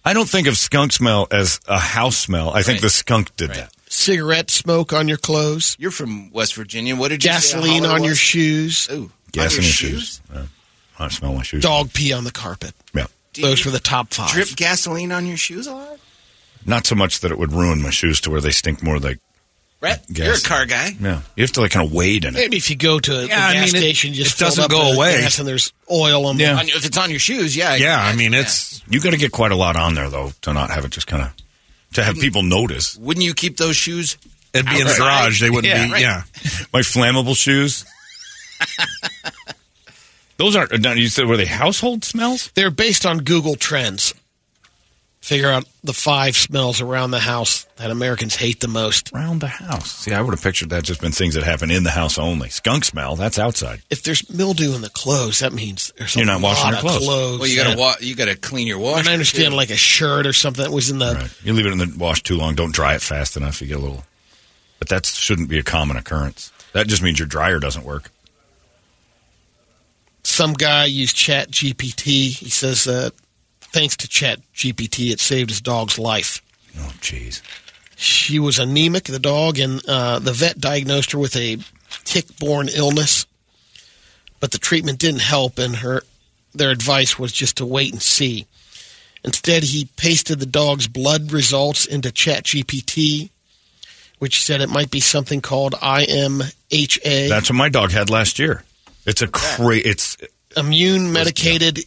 I 0.04 0.12
don't 0.12 0.28
think 0.28 0.46
of 0.46 0.56
skunk 0.56 0.92
smell 0.92 1.26
as 1.32 1.58
a 1.66 1.78
house 1.78 2.16
smell. 2.16 2.50
I 2.54 2.62
think 2.62 2.80
the 2.82 2.90
skunk 2.90 3.34
did 3.36 3.48
Right. 3.50 3.56
that. 3.58 3.72
cigarette 3.88 4.50
smoke 4.50 4.92
on 4.92 5.08
your 5.08 5.16
clothes, 5.16 5.76
You're 5.78 5.90
from 5.90 6.30
West 6.30 6.54
Virginia. 6.54 6.94
What 6.94 7.08
did 7.08 7.24
you 7.24 7.30
gasoline 7.30 7.84
holler 7.84 7.94
on 7.96 8.04
your 8.04 8.14
shoes, 8.14 8.86
Ooh, 8.92 9.10
Gasoline 9.32 9.42
on 9.42 9.58
in 9.58 9.62
your 9.62 9.62
your 9.62 10.00
shoes. 10.00 10.20
Yeah. 10.32 10.42
I 10.98 11.08
smell 11.08 11.32
my 11.34 11.42
shoes. 11.42 11.62
dog 11.62 11.92
pee 11.92 12.12
on 12.12 12.24
the 12.24 12.30
carpet. 12.30 12.72
Yeah. 12.94 13.06
Do 13.32 13.42
Those 13.42 13.64
you 13.64 13.70
were 13.70 13.76
the 13.76 13.82
top 13.82 14.12
five. 14.14 14.30
Drip 14.30 14.48
gasoline 14.56 15.10
on 15.10 15.26
your 15.26 15.36
shoes 15.38 15.66
a 15.66 15.72
lot? 15.74 15.98
Not 16.66 16.86
so 16.86 16.94
much 16.94 17.20
that 17.20 17.32
it 17.32 17.38
would 17.38 17.52
ruin 17.52 17.82
my 17.82 17.90
shoes 17.90 18.20
to 18.22 18.30
where 18.30 18.40
they 18.40 18.50
stink 18.52 18.82
more 18.82 18.98
like, 18.98 19.18
Right? 19.84 20.00
Gas. 20.12 20.26
You're 20.26 20.34
a 20.34 20.40
car 20.40 20.64
guy. 20.66 20.96
yeah. 20.98 21.20
You 21.36 21.42
have 21.42 21.52
to 21.52 21.60
like 21.60 21.70
kind 21.72 21.86
of 21.86 21.92
wade 21.92 22.24
in 22.24 22.34
it. 22.34 22.38
Maybe 22.38 22.56
if 22.56 22.70
you 22.70 22.76
go 22.76 22.98
to 22.98 23.12
the 23.12 23.26
Yeah, 23.28 23.46
I 23.48 23.52
gas 23.52 23.72
mean, 23.74 23.82
station, 23.82 24.14
you 24.14 24.24
just 24.24 24.40
it 24.40 24.44
doesn't 24.44 24.64
up 24.64 24.70
go 24.70 24.92
away. 24.94 25.20
gas 25.20 25.38
and 25.38 25.46
there's 25.46 25.72
oil 25.90 26.24
on 26.26 26.38
Yeah. 26.38 26.58
On 26.58 26.66
your- 26.66 26.76
if 26.78 26.86
it's 26.86 26.96
on 26.96 27.10
your 27.10 27.18
shoes, 27.20 27.54
yeah. 27.54 27.74
Yeah, 27.74 27.96
I 27.98 28.00
imagine, 28.12 28.18
mean 28.18 28.32
yeah. 28.32 28.40
it's 28.40 28.80
You 28.88 29.00
got 29.00 29.10
to 29.10 29.18
get 29.18 29.30
quite 29.32 29.52
a 29.52 29.56
lot 29.56 29.76
on 29.76 29.94
there 29.94 30.08
though 30.08 30.32
to 30.42 30.52
not 30.54 30.70
have 30.70 30.84
it 30.86 30.90
just 30.90 31.06
kind 31.06 31.22
of 31.22 31.30
to 31.94 32.02
have 32.02 32.16
people 32.16 32.42
notice. 32.42 32.96
Wouldn't 32.96 33.24
you 33.24 33.34
keep 33.34 33.56
those 33.58 33.76
shoes? 33.76 34.16
it'd 34.54 34.66
be 34.66 34.80
in 34.80 34.86
the 34.86 34.94
garage. 34.96 35.40
They 35.40 35.50
wouldn't 35.50 35.66
Yeah, 35.72 35.86
be. 35.86 35.92
right. 35.92 36.00
Yeah, 36.02 36.22
My 36.72 36.80
flammable 36.80 37.36
shoes. 37.36 37.84
Those 40.36 40.56
aren't. 40.56 40.80
Now 40.80 40.92
you 40.92 41.08
said 41.08 41.26
were 41.26 41.36
they 41.36 41.44
household 41.46 42.04
smells? 42.04 42.50
They're 42.54 42.70
based 42.70 43.06
on 43.06 43.18
Google 43.18 43.54
Trends. 43.54 44.14
Figure 45.24 45.48
out 45.48 45.64
the 45.82 45.94
five 45.94 46.36
smells 46.36 46.82
around 46.82 47.10
the 47.10 47.18
house 47.18 47.64
that 47.76 47.90
Americans 47.90 48.36
hate 48.36 48.60
the 48.60 48.68
most. 48.68 49.10
Around 49.10 49.40
the 49.40 49.46
house. 49.46 49.90
See, 49.90 50.12
I 50.12 50.20
would 50.20 50.34
have 50.34 50.42
pictured 50.42 50.68
that 50.68 50.84
just 50.84 51.00
been 51.00 51.12
things 51.12 51.32
that 51.32 51.42
happen 51.42 51.70
in 51.70 51.82
the 51.82 51.92
house 51.92 52.18
only. 52.18 52.50
Skunk 52.50 52.84
smell. 52.84 53.16
That's 53.16 53.38
outside. 53.38 53.80
If 53.88 54.02
there's 54.02 54.28
mildew 54.28 54.74
in 54.74 54.82
the 54.82 54.90
clothes, 54.90 55.38
that 55.38 55.54
means 55.54 55.94
there's 55.96 56.14
You're 56.14 56.26
not 56.26 56.42
washing 56.42 56.64
lot 56.64 56.82
your 56.82 56.92
of 56.92 56.98
clothes. 57.00 57.38
Well, 57.38 57.48
you 57.48 57.56
got 57.56 57.72
to 57.72 57.78
wa- 57.78 57.94
you 58.02 58.14
got 58.14 58.26
to 58.26 58.36
clean 58.36 58.66
your 58.66 58.78
wash. 58.78 58.98
And 58.98 59.08
I 59.08 59.14
understand 59.14 59.52
too. 59.52 59.56
like 59.56 59.70
a 59.70 59.76
shirt 59.76 60.26
or 60.26 60.34
something 60.34 60.62
that 60.62 60.70
was 60.70 60.90
in 60.90 60.98
the 60.98 61.14
Right. 61.14 61.40
You 61.42 61.54
leave 61.54 61.64
it 61.64 61.72
in 61.72 61.78
the 61.78 61.94
wash 61.96 62.22
too 62.22 62.36
long. 62.36 62.54
Don't 62.54 62.74
dry 62.74 62.94
it 62.94 63.00
fast 63.00 63.38
enough. 63.38 63.62
You 63.62 63.68
get 63.68 63.78
a 63.78 63.80
little. 63.80 64.04
But 64.78 64.90
that 64.90 65.06
shouldn't 65.06 65.48
be 65.48 65.58
a 65.58 65.62
common 65.62 65.96
occurrence. 65.96 66.52
That 66.74 66.86
just 66.86 67.02
means 67.02 67.18
your 67.18 67.28
dryer 67.28 67.60
doesn't 67.60 67.86
work. 67.86 68.10
some 70.22 70.52
guy 70.52 70.84
used 70.84 71.16
Chat 71.16 71.50
GPT. 71.50 72.28
He 72.36 72.50
says 72.50 72.86
uh, 72.86 73.08
thanks 73.74 73.96
to 73.98 74.08
Chat 74.08 74.38
GPT, 74.54 75.10
it 75.10 75.18
saved 75.18 75.50
his 75.50 75.60
dog's 75.60 75.98
life. 75.98 76.40
Oh, 76.78 76.92
jeez. 77.00 77.42
She 77.96 78.38
was 78.38 78.58
anemic, 78.58 79.04
the 79.04 79.18
dog, 79.18 79.58
and 79.58 79.82
uh, 79.88 80.20
the 80.20 80.32
vet 80.32 80.58
diagnosed 80.58 81.10
her 81.12 81.18
with 81.18 81.36
a 81.36 81.58
tick-borne 82.04 82.68
illness. 82.68 83.26
But 84.38 84.52
the 84.52 84.58
treatment 84.58 84.98
didn't 85.00 85.22
help, 85.22 85.58
and 85.58 85.76
her 85.76 86.02
their 86.54 86.70
advice 86.70 87.18
was 87.18 87.32
just 87.32 87.56
to 87.56 87.66
wait 87.66 87.92
and 87.92 88.00
see. 88.00 88.46
Instead, 89.24 89.64
he 89.64 89.88
pasted 89.96 90.38
the 90.38 90.46
dog's 90.46 90.86
blood 90.86 91.32
results 91.32 91.84
into 91.84 92.10
ChatGPT, 92.10 93.30
which 94.20 94.44
said 94.44 94.60
it 94.60 94.68
might 94.68 94.90
be 94.90 95.00
something 95.00 95.40
called 95.40 95.72
IMHA, 95.74 97.28
That's 97.28 97.50
what 97.50 97.56
my 97.56 97.68
dog 97.68 97.90
had 97.90 98.08
last 98.10 98.38
year. 98.38 98.62
It's 99.06 99.22
a 99.22 99.26
cra- 99.28 99.76
It's 99.78 100.16
immune 100.56 101.12
mediated 101.12 101.80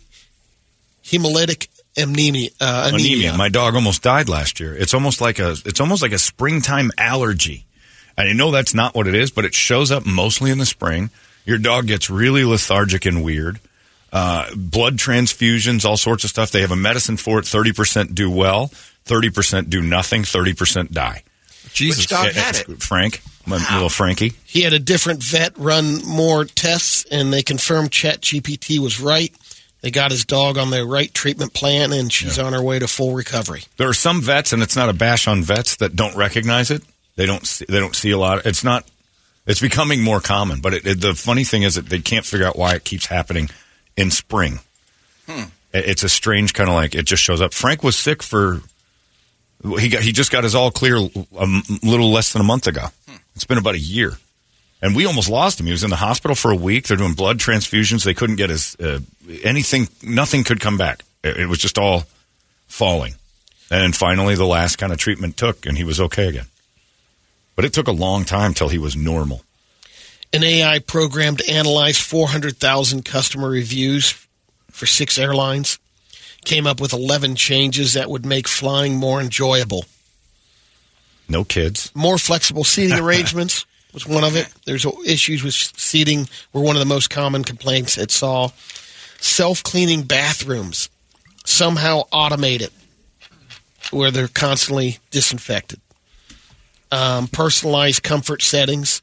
hemolytic 1.04 1.68
anemia. 1.98 2.50
Uh, 2.60 2.90
anemia. 2.94 3.14
anemia. 3.16 3.38
My 3.38 3.50
dog 3.50 3.76
almost 3.76 4.02
died 4.02 4.30
last 4.30 4.60
year. 4.60 4.76
It's 4.76 4.94
almost 4.94 5.22
like 5.22 5.40
a. 5.40 5.56
It's 5.66 5.80
almost 5.82 6.02
like 6.02 6.12
a 6.14 6.20
springtime 6.20 6.92
allergy. 6.98 7.66
And 8.18 8.28
I 8.30 8.34
know 8.34 8.52
that's 8.52 8.74
not 8.74 8.96
what 8.96 9.08
it 9.08 9.16
is, 9.16 9.32
but 9.32 9.46
it 9.46 9.54
shows 9.54 9.92
up 9.92 10.06
mostly 10.06 10.50
in 10.52 10.58
the 10.58 10.66
spring. 10.66 11.10
Your 11.46 11.58
dog 11.58 11.88
gets 11.88 12.10
really 12.10 12.44
lethargic 12.44 13.06
and 13.06 13.24
weird. 13.24 13.60
Uh, 14.12 14.50
blood 14.56 14.98
transfusions, 14.98 15.86
all 15.86 15.98
sorts 15.98 16.24
of 16.24 16.30
stuff. 16.30 16.52
They 16.52 16.62
have 16.62 16.72
a 16.72 16.76
medicine 16.76 17.18
for 17.18 17.40
it. 17.40 17.46
Thirty 17.46 17.74
percent 17.74 18.16
do 18.16 18.32
well. 18.32 18.68
Thirty 19.06 19.30
percent 19.30 19.70
do 19.70 19.82
nothing. 19.82 20.24
Thirty 20.24 20.54
percent 20.54 20.92
die. 20.92 21.24
Jesus. 21.74 22.04
Which 22.04 22.08
dog 22.08 22.26
Yeah, 22.28 22.42
had 22.42 22.56
it? 22.56 22.82
Frank, 22.82 23.22
my 23.46 23.58
little 23.74 23.90
Frankie. 23.90 24.34
He 24.46 24.62
had 24.62 24.74
a 24.74 24.80
different 24.80 25.22
vet 25.22 25.58
run 25.58 26.04
more 26.06 26.46
tests, 26.46 27.06
and 27.12 27.32
they 27.32 27.44
confirmed 27.44 27.92
ChatGPT 27.92 28.80
was 28.80 29.00
right. 29.00 29.34
They 29.82 29.92
got 29.92 30.12
his 30.12 30.26
dog 30.26 30.58
on 30.58 30.72
the 30.72 30.86
right 30.86 31.14
treatment 31.14 31.54
plan, 31.54 31.94
and 31.94 32.12
she's 32.12 32.40
on 32.40 32.54
her 32.54 32.62
way 32.64 32.80
to 32.80 32.88
full 32.88 33.14
recovery. 33.14 33.64
There 33.78 33.88
are 33.88 33.94
some 33.94 34.22
vets, 34.22 34.52
and 34.52 34.64
it's 34.64 34.76
not 34.76 34.90
a 34.90 34.94
bash 34.94 35.28
on 35.28 35.44
vets 35.44 35.76
that 35.78 35.96
don't 35.96 36.16
recognize 36.16 36.72
it. 36.72 36.84
They 37.16 37.26
don't. 37.26 37.46
See, 37.46 37.66
they 37.70 37.80
don't 37.80 37.96
see 37.96 38.10
a 38.12 38.18
lot. 38.18 38.46
It's 38.46 38.64
not. 38.64 38.86
It's 39.46 39.62
becoming 39.62 40.02
more 40.04 40.20
common, 40.20 40.60
but 40.62 40.74
it, 40.74 40.86
it, 40.86 41.02
the 41.02 41.14
funny 41.14 41.44
thing 41.44 41.64
is 41.64 41.76
that 41.76 41.88
they 41.90 42.00
can't 42.00 42.26
figure 42.26 42.46
out 42.48 42.58
why 42.58 42.74
it 42.76 42.84
keeps 42.84 43.06
happening 43.06 43.50
in 43.96 44.12
spring. 44.12 44.60
Hmm. 45.28 45.44
It- 45.74 45.86
It's 45.90 46.04
a 46.04 46.10
strange 46.10 46.54
kind 46.54 46.70
of 46.70 46.76
like 46.76 46.96
it 46.96 47.06
just 47.06 47.24
shows 47.24 47.40
up. 47.40 47.54
Frank 47.54 47.84
was 47.84 47.96
sick 47.96 48.22
for. 48.24 48.62
He 49.80 49.90
got. 49.90 50.02
He 50.02 50.12
just 50.12 50.32
got 50.32 50.44
his 50.44 50.54
all 50.56 50.72
clear 50.72 50.98
a 50.98 51.10
m- 51.42 51.64
little 51.84 52.12
less 52.12 52.34
than 52.34 52.42
a 52.42 52.46
month 52.46 52.68
ago. 52.68 52.88
Hmm. 53.08 53.16
It's 53.36 53.46
been 53.46 53.58
about 53.58 53.76
a 53.76 53.80
year, 53.80 54.18
and 54.82 54.96
we 54.96 55.06
almost 55.06 55.30
lost 55.30 55.60
him. 55.60 55.66
He 55.66 55.72
was 55.72 55.84
in 55.84 55.90
the 55.90 55.96
hospital 55.96 56.36
for 56.36 56.52
a 56.52 56.56
week. 56.56 56.88
They're 56.88 56.98
doing 56.98 57.14
blood 57.14 57.40
transfusions. 57.40 58.04
They 58.04 58.14
couldn't 58.14 58.36
get 58.36 58.50
his 58.50 58.76
uh, 58.76 59.00
anything. 59.44 59.88
Nothing 60.04 60.44
could 60.44 60.60
come 60.60 60.78
back. 60.78 61.04
It, 61.24 61.38
it 61.38 61.46
was 61.48 61.60
just 61.60 61.78
all 61.78 62.04
falling. 62.68 63.16
And 63.70 63.82
then 63.82 63.92
finally, 63.94 64.36
the 64.36 64.46
last 64.46 64.78
kind 64.78 64.94
of 64.94 65.00
treatment 65.00 65.36
took, 65.36 65.66
and 65.66 65.78
he 65.78 65.84
was 65.84 66.00
okay 66.00 66.28
again. 66.28 66.46
But 67.56 67.66
it 67.66 67.74
took 67.74 67.88
a 67.88 67.92
long 67.92 68.24
time 68.24 68.54
till 68.54 68.70
he 68.70 68.78
was 68.78 68.96
normal. 68.96 69.42
An 70.32 70.44
AI 70.44 70.80
program 70.80 71.38
to 71.38 71.50
analyze 71.50 72.00
400,000 72.00 73.04
customer 73.04 73.50
reviews 73.50 74.12
for 74.72 74.86
six 74.86 75.18
airlines 75.18 75.80
came 76.46 76.68
up 76.68 76.80
with 76.80 76.94
11 76.94 77.36
changes 77.36 77.94
that 77.94 78.10
would 78.10 78.26
make 78.26 78.48
flying 78.48 78.96
more 78.96 79.20
enjoyable. 79.20 79.86
No 81.28 81.44
kids. 81.44 81.92
More 81.96 82.18
flexible 82.18 82.64
seating 82.64 83.00
arrangements 83.04 83.66
was 84.06 84.08
one 84.08 84.24
of 84.24 84.36
it. 84.36 84.48
There's 84.66 84.86
issues 85.06 85.44
with 85.44 85.54
seating 85.54 86.28
were 86.54 86.62
one 86.62 86.76
of 86.76 86.80
the 86.80 86.86
most 86.86 87.10
common 87.10 87.44
complaints 87.44 87.98
it 87.98 88.12
saw. 88.12 88.50
Self 89.20 89.64
cleaning 89.64 90.04
bathrooms, 90.04 90.90
somehow 91.46 92.04
automated. 92.12 92.70
where 93.92 94.12
they're 94.12 94.28
constantly 94.28 95.00
disinfected. 95.12 95.80
Um, 96.92 97.28
personalized 97.28 98.04
comfort 98.04 98.42
settings, 98.42 99.02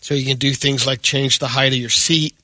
so 0.00 0.14
you 0.14 0.24
can 0.24 0.36
do 0.38 0.52
things 0.54 0.86
like 0.86 1.02
change 1.02 1.38
the 1.40 1.48
height 1.48 1.72
of 1.72 1.78
your 1.78 1.90
seat, 1.90 2.34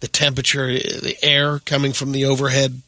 the 0.00 0.08
temperature, 0.08 0.66
the 0.74 1.16
air 1.22 1.58
coming 1.60 1.92
from 1.94 2.12
the 2.12 2.26
overhead. 2.26 2.82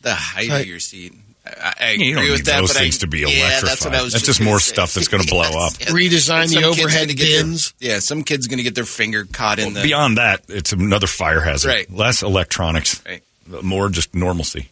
The 0.00 0.14
height 0.14 0.48
Right. 0.48 0.60
of 0.62 0.66
your 0.66 0.80
seat. 0.80 1.12
I, 1.46 1.74
I 1.80 1.86
agree 1.90 2.06
You 2.06 2.14
don't 2.14 2.24
with 2.24 2.32
need 2.40 2.44
that, 2.46 2.60
those 2.60 2.72
but 2.72 2.76
things 2.78 2.96
I, 2.96 3.00
to 3.00 3.06
be 3.06 3.18
yeah, 3.20 3.26
electrified. 3.28 3.68
That's, 3.70 3.84
what 3.84 3.94
I 3.94 4.02
was 4.02 4.12
That's 4.12 4.24
just 4.24 4.38
just 4.38 4.48
more 4.48 4.58
say. 4.60 4.72
stuff 4.74 4.94
that's 4.94 5.08
gonna 5.12 5.24
blow 5.24 5.40
up. 5.42 5.72
Redesign 5.74 6.42
And 6.42 6.50
the 6.50 6.64
overhead 6.64 7.08
gonna 7.08 7.18
their- 7.18 7.42
bins. 7.44 7.74
yeah, 7.78 7.98
some 8.00 8.22
kid's 8.24 8.46
going 8.46 8.58
to 8.58 8.64
get 8.64 8.74
their 8.74 8.84
finger 8.84 9.24
caught 9.24 9.58
in 9.58 9.72
the. 9.74 9.82
Beyond 9.82 10.18
that, 10.18 10.42
it's 10.48 10.72
another 10.72 11.06
fire 11.06 11.40
hazard. 11.40 11.68
Right. 11.68 11.90
Less 11.92 12.22
electronics, 12.22 13.02
Right. 13.06 13.22
more 13.62 13.88
just 13.88 14.14
normalcy. 14.14 14.68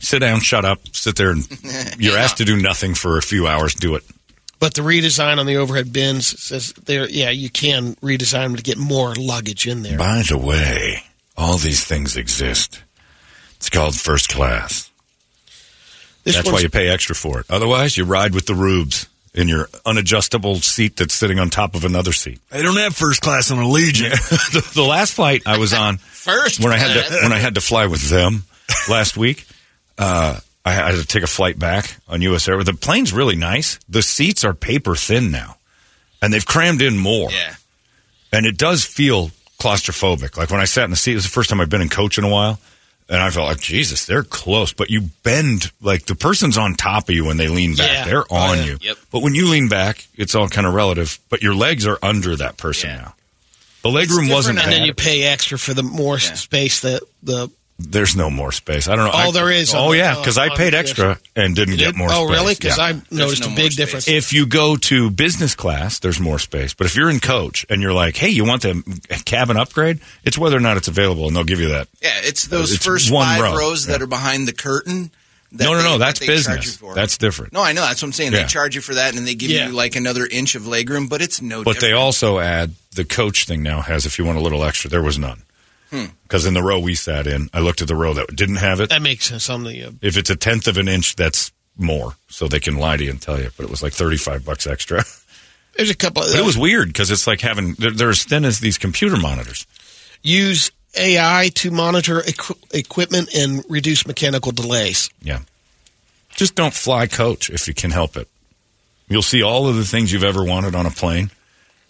Sit 0.00 0.20
down, 0.20 0.40
shut 0.40 0.64
up, 0.64 0.80
sit 0.92 1.16
there, 1.16 1.30
and 1.30 1.46
you're 1.98 2.16
asked 2.16 2.38
to 2.38 2.44
do 2.44 2.56
nothing 2.56 2.94
for 2.94 3.18
a 3.18 3.22
few 3.22 3.46
hours. 3.46 3.74
Do 3.74 3.94
it. 3.96 4.04
But 4.58 4.74
the 4.74 4.82
redesign 4.82 5.38
on 5.38 5.46
the 5.46 5.56
overhead 5.56 5.92
bins 5.92 6.38
says 6.42 6.72
there, 6.84 7.08
yeah, 7.08 7.30
you 7.30 7.48
can 7.50 7.94
redesign 7.96 8.44
them 8.48 8.56
to 8.56 8.62
get 8.62 8.76
more 8.78 9.14
luggage 9.14 9.66
in 9.66 9.82
there. 9.82 9.96
By 9.98 10.22
the 10.28 10.36
way, 10.38 11.02
all 11.36 11.56
these 11.56 11.84
things 11.84 12.16
exist. 12.16 12.82
It's 13.56 13.70
called 13.70 13.94
first 13.94 14.28
class. 14.28 14.89
This 16.24 16.36
That's 16.36 16.50
why 16.50 16.60
you 16.60 16.68
pay 16.68 16.88
extra 16.88 17.14
for 17.14 17.40
it. 17.40 17.46
Otherwise, 17.48 17.96
you 17.96 18.04
ride 18.04 18.34
with 18.34 18.46
the 18.46 18.54
rubes 18.54 19.08
in 19.32 19.48
your 19.48 19.66
unadjustable 19.86 20.62
seat 20.62 20.96
that's 20.96 21.14
sitting 21.14 21.38
on 21.38 21.50
top 21.50 21.74
of 21.74 21.84
another 21.84 22.12
seat. 22.12 22.40
I 22.50 22.62
don't 22.62 22.76
have 22.76 22.94
first 22.94 23.22
class 23.22 23.50
on 23.50 23.58
Allegiant. 23.58 24.10
the, 24.52 24.70
the 24.74 24.82
last 24.82 25.14
flight 25.14 25.42
I 25.46 25.58
was 25.58 25.72
on 25.72 25.96
First 26.20 26.62
when 26.62 26.72
I 26.72 26.76
had 26.78 26.92
to 26.92 27.14
when 27.22 27.32
I 27.32 27.38
had 27.38 27.54
to 27.54 27.60
fly 27.62 27.86
with 27.86 28.10
them 28.10 28.44
last 28.88 29.16
week. 29.16 29.46
Uh, 29.96 30.38
I 30.64 30.72
had 30.72 30.96
to 30.96 31.06
take 31.06 31.22
a 31.22 31.26
flight 31.26 31.58
back 31.58 31.96
on 32.06 32.20
U.S. 32.22 32.46
Air. 32.46 32.62
The 32.62 32.74
plane's 32.74 33.12
really 33.12 33.36
nice. 33.36 33.78
The 33.88 34.02
seats 34.02 34.44
are 34.44 34.52
paper 34.52 34.94
thin 34.94 35.30
now, 35.30 35.56
and 36.20 36.32
they've 36.32 36.44
crammed 36.44 36.82
in 36.82 36.98
more. 36.98 37.30
Yeah. 37.30 37.54
and 38.32 38.44
it 38.44 38.58
does 38.58 38.84
feel 38.84 39.30
claustrophobic. 39.58 40.36
Like 40.36 40.50
when 40.50 40.60
I 40.60 40.66
sat 40.66 40.84
in 40.84 40.90
the 40.90 40.96
seat, 40.96 41.12
it 41.12 41.16
was 41.16 41.24
the 41.24 41.30
first 41.30 41.48
time 41.48 41.60
I've 41.60 41.70
been 41.70 41.80
in 41.80 41.88
coach 41.88 42.18
in 42.18 42.24
a 42.24 42.28
while, 42.28 42.58
and 43.10 43.20
I 43.20 43.28
felt 43.30 43.46
like 43.48 43.60
Jesus, 43.60 44.06
they're 44.06 44.22
close, 44.22 44.72
but 44.72 44.88
you 44.88 45.02
bend 45.22 45.70
like 45.82 46.06
the 46.06 46.14
person's 46.14 46.56
on 46.56 46.74
top 46.74 47.08
of 47.10 47.14
you 47.14 47.24
when 47.26 47.36
they 47.36 47.48
lean 47.48 47.74
back. 47.76 47.90
Yeah. 47.92 48.04
They're 48.06 48.32
on 48.32 48.50
Oh, 48.50 48.52
yeah. 48.54 48.64
you. 48.64 48.78
Yep. 48.80 48.96
But 49.12 49.22
when 49.22 49.34
you 49.34 49.48
lean 49.50 49.68
back, 49.68 50.06
it's 50.16 50.34
all 50.34 50.48
kind 50.48 50.66
of 50.66 50.72
relative. 50.74 51.18
But 51.28 51.42
your 51.42 51.54
legs 51.54 51.86
are 51.86 51.98
under 52.02 52.36
that 52.36 52.56
person 52.56 52.88
Yeah. 52.90 52.96
now. 52.96 53.14
The 53.82 53.90
leg 53.90 54.10
room 54.10 54.28
wasn't 54.28 54.58
and 54.58 54.64
and 54.66 54.72
then 54.72 54.84
you 54.86 54.94
pay 54.94 55.24
extra 55.24 55.58
for 55.58 55.74
the 55.74 55.82
more 55.82 56.18
space 56.18 56.80
that 56.80 57.02
the 57.22 57.50
There's 57.82 58.14
no 58.14 58.28
more 58.30 58.52
space. 58.52 58.88
I 58.88 58.94
don't 58.96 59.06
know. 59.06 59.10
Oh, 59.14 59.28
I- 59.28 59.30
there 59.32 59.50
is 59.50 59.72
Oh 59.74 59.92
yeah, 59.92 60.14
oh, 60.16 60.20
because 60.20 60.36
I 60.38 60.48
paid 60.54 60.74
extra 60.74 61.18
and 61.34 61.56
didn't 61.56 61.76
get 61.78 61.96
more. 61.96 62.08
oh 62.10 62.26
space. 62.26 62.36
really? 62.38 62.54
Because 62.54 62.78
Yeah. 62.78 62.84
I 62.84 62.92
noticed 63.10 63.46
no 63.46 63.52
a 63.52 63.56
big 63.56 63.72
difference. 63.74 64.06
If 64.06 64.32
you 64.32 64.46
go 64.46 64.76
to 64.76 65.10
business 65.10 65.54
class, 65.54 65.98
there's 65.98 66.20
more 66.20 66.38
space. 66.38 66.74
But 66.74 66.86
if 66.86 66.94
you're 66.94 67.08
in 67.10 67.20
coach 67.20 67.64
and 67.70 67.80
you're 67.82 67.92
like, 67.94 68.16
hey, 68.16 68.28
you 68.28 68.44
want 68.44 68.62
the 68.62 68.82
cabin 69.24 69.56
upgrade? 69.56 70.00
It's 70.24 70.36
whether 70.38 70.56
or 70.56 70.60
not 70.60 70.76
it's 70.76 70.88
available, 70.88 71.26
and 71.26 71.34
they'll 71.34 71.44
give 71.44 71.60
you 71.60 71.68
that. 71.68 71.88
Yeah, 72.02 72.10
it's 72.22 72.46
uh, 72.46 72.50
those 72.50 72.72
It's 72.72 72.84
first 72.84 73.10
one 73.10 73.24
five 73.26 73.40
row. 73.40 73.56
rows 73.56 73.86
that 73.86 73.98
Yeah. 73.98 74.04
are 74.04 74.08
behind 74.08 74.46
the 74.46 74.52
curtain. 74.52 75.10
that 75.52 75.64
No, 75.64 75.72
no, 75.72 75.78
they- 75.78 75.84
no. 75.88 75.98
That's 75.98 76.20
they 76.20 76.26
business. 76.26 76.78
That's 76.94 77.18
different. 77.18 77.52
No, 77.52 77.60
I 77.62 77.72
know. 77.72 77.80
That's 77.82 78.00
what 78.02 78.06
I'm 78.08 78.12
saying. 78.12 78.32
Yeah. 78.32 78.42
They 78.42 78.46
charge 78.48 78.76
you 78.76 78.80
for 78.80 78.94
that, 78.94 79.16
and 79.16 79.26
they 79.26 79.34
give 79.34 79.50
Yeah. 79.50 79.66
you 79.66 79.72
like 79.72 79.96
another 79.96 80.24
inch 80.30 80.54
of 80.54 80.62
legroom, 80.62 81.08
but 81.08 81.20
it's 81.20 81.42
no. 81.42 81.64
But 81.64 81.80
they 81.80 81.92
also 81.92 82.38
add 82.38 82.74
the 82.94 83.04
coach 83.04 83.46
thing 83.46 83.62
now 83.62 83.80
has 83.80 84.06
if 84.06 84.16
you 84.18 84.24
want 84.24 84.38
a 84.38 84.40
little 84.42 84.64
extra. 84.64 84.88
There 84.90 85.02
was 85.02 85.18
none. 85.18 85.42
Because 86.22 86.46
in 86.46 86.54
the 86.54 86.62
row 86.62 86.78
we 86.78 86.94
sat 86.94 87.26
in, 87.26 87.48
I 87.52 87.60
looked 87.60 87.82
at 87.82 87.88
the 87.88 87.96
row 87.96 88.14
that 88.14 88.34
didn't 88.34 88.56
have 88.56 88.80
it. 88.80 88.90
that 88.90 89.02
makes 89.02 89.28
sense 89.28 89.50
on 89.50 89.64
the 89.64 89.84
uh, 89.84 89.90
If 90.00 90.16
it's 90.16 90.30
a 90.30 90.36
tenth 90.36 90.66
of 90.68 90.76
an 90.78 90.88
inch, 90.88 91.16
that's 91.16 91.50
more. 91.76 92.14
So 92.28 92.46
they 92.46 92.60
can 92.60 92.76
lie 92.76 92.96
to 92.96 93.04
you 93.04 93.10
and 93.10 93.20
tell 93.20 93.38
you. 93.40 93.50
But 93.56 93.64
it 93.64 93.70
was 93.70 93.82
like 93.82 93.92
35 93.92 94.44
bucks 94.44 94.66
extra. 94.66 95.02
there's 95.76 95.90
a 95.90 95.96
couple. 95.96 96.22
But 96.22 96.38
it 96.38 96.44
was 96.44 96.56
weird 96.56 96.88
because 96.88 97.10
it's 97.10 97.26
like 97.26 97.40
having, 97.40 97.74
they're, 97.74 97.90
they're 97.90 98.10
as 98.10 98.24
thin 98.24 98.44
as 98.44 98.60
these 98.60 98.78
computer 98.78 99.16
monitors. 99.16 99.66
use 100.22 100.70
AI 100.98 101.50
to 101.54 101.70
monitor 101.70 102.20
equ- 102.20 102.74
equipment 102.74 103.34
and 103.34 103.64
reduce 103.68 104.06
mechanical 104.06 104.52
delays. 104.52 105.10
Yeah. 105.22 105.40
Just 106.30 106.54
don't 106.54 106.74
fly 106.74 107.06
coach 107.06 107.50
if 107.50 107.66
you 107.68 107.74
can 107.74 107.90
help 107.90 108.16
it. 108.16 108.28
You'll 109.08 109.22
see 109.22 109.42
all 109.42 109.66
of 109.68 109.76
the 109.76 109.84
things 109.84 110.12
you've 110.12 110.24
ever 110.24 110.44
wanted 110.44 110.74
on 110.74 110.86
a 110.86 110.90
plane. 110.90 111.30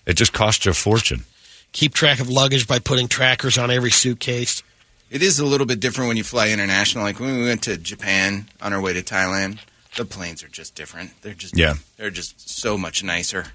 It 0.07 0.15
just 0.15 0.33
costs 0.33 0.65
you 0.65 0.71
a 0.71 0.75
fortune. 0.75 1.25
Keep 1.73 1.95
track 1.95 2.21
of 2.21 2.29
luggage 2.29 2.67
by 2.67 2.79
putting 2.79 3.07
trackers 3.09 3.57
on 3.59 3.71
every 3.71 3.91
suitcase. 3.91 4.63
It 5.11 5.23
is 5.23 5.39
a 5.39 5.47
little 5.47 5.67
bit 5.67 5.81
different 5.81 6.09
when 6.09 6.17
you 6.17 6.25
fly 6.25 6.51
international. 6.51 7.05
Like 7.05 7.21
when 7.21 7.37
we 7.39 7.45
went 7.45 7.63
to 7.65 7.77
Japan 7.77 8.49
on 8.61 8.73
our 8.73 8.81
way 8.81 8.93
to 8.93 9.03
Thailand, 9.03 9.59
the 9.97 10.05
planes 10.05 10.43
are 10.43 10.49
just 10.49 10.75
different. 10.75 11.11
They're 11.23 11.35
just 11.35 11.57
Yeah. 11.57 11.75
they're 11.97 12.11
just 12.11 12.49
so 12.61 12.77
much 12.79 13.03
nicer. 13.05 13.47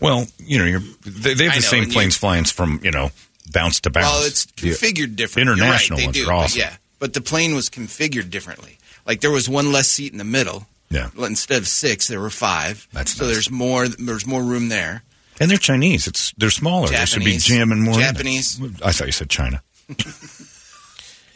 Well, 0.00 0.26
you 0.38 0.58
know, 0.58 0.64
you're, 0.64 0.80
they, 1.04 1.34
they 1.34 1.44
have 1.44 1.54
the 1.54 1.60
know, 1.60 1.66
same 1.66 1.82
and 1.84 1.92
you- 1.92 1.96
planes 1.98 2.16
flying 2.16 2.44
from, 2.44 2.80
you 2.82 2.90
know, 2.90 3.10
bounce 3.52 3.80
to 3.80 3.90
bounce. 3.90 4.06
Well, 4.06 4.22
it's 4.24 4.44
The- 4.46 4.70
configured 4.70 5.16
different. 5.16 5.48
international 5.48 5.98
You're 6.00 6.06
right, 6.06 6.06
ones 6.08 6.16
they 6.16 6.20
are 6.22 6.24
do, 6.24 6.30
but 6.30 6.34
awesome. 6.34 6.60
Yeah, 6.60 6.76
but 6.98 7.12
the 7.14 7.20
plane 7.20 7.54
was 7.54 7.68
configured 7.68 8.30
differently. 8.30 8.78
Like 9.06 9.20
there 9.22 9.30
was 9.30 9.48
one 9.48 9.72
less 9.72 9.88
seat 9.88 10.12
in 10.12 10.18
the 10.18 10.24
middle. 10.24 10.66
Yeah. 10.90 11.10
Well, 11.16 11.26
Instead 11.26 11.58
of 11.58 11.68
six, 11.68 12.06
there 12.08 12.20
were 12.20 12.30
five. 12.30 12.86
That's 12.92 13.14
so 13.14 13.24
nice. 13.24 13.34
there's 13.34 13.50
more. 13.50 13.88
There's 13.88 14.26
more 14.26 14.42
room 14.42 14.68
there. 14.68 15.02
And 15.40 15.50
they're 15.50 15.58
Chinese. 15.58 16.06
It's 16.06 16.32
they're 16.36 16.50
smaller. 16.50 16.88
They 16.88 17.04
should 17.06 17.20
be 17.20 17.36
Japanese. 17.38 17.44
jamming 17.44 17.80
more. 17.82 17.94
Japanese. 17.98 18.60
I 18.84 18.92
thought 18.92 19.06
you 19.06 19.12
said 19.12 19.30
China. 19.30 19.62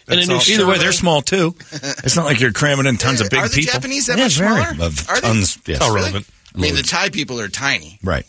And 0.09 0.19
a 0.21 0.27
new 0.27 0.41
Either 0.49 0.67
way, 0.67 0.79
they're 0.79 0.91
small 0.93 1.23
too. 1.23 1.55
It's 1.71 2.17
not 2.17 2.25
like 2.25 2.41
you're 2.41 2.53
cramming 2.53 2.87
in 2.87 2.97
tons 2.97 3.21
of 3.21 3.31
big 3.31 3.39
are 3.39 3.49
the 3.49 3.55
people. 3.55 3.73
Japanese 3.73 4.07
that 4.09 4.19
yeah, 4.19 4.25
much 4.25 4.37
very. 4.37 4.61
smaller? 4.75 4.87
Of 4.89 5.09
Are 5.09 5.21
they? 5.21 5.29
tons. 5.29 5.59
Yes. 5.65 5.79
How 5.79 5.95
relevant. 5.95 6.29
I 6.55 6.59
mean, 6.59 6.75
the 6.75 6.83
Thai 6.83 7.09
people 7.11 7.41
are 7.41 7.47
tiny 7.49 8.01
Right. 8.03 8.27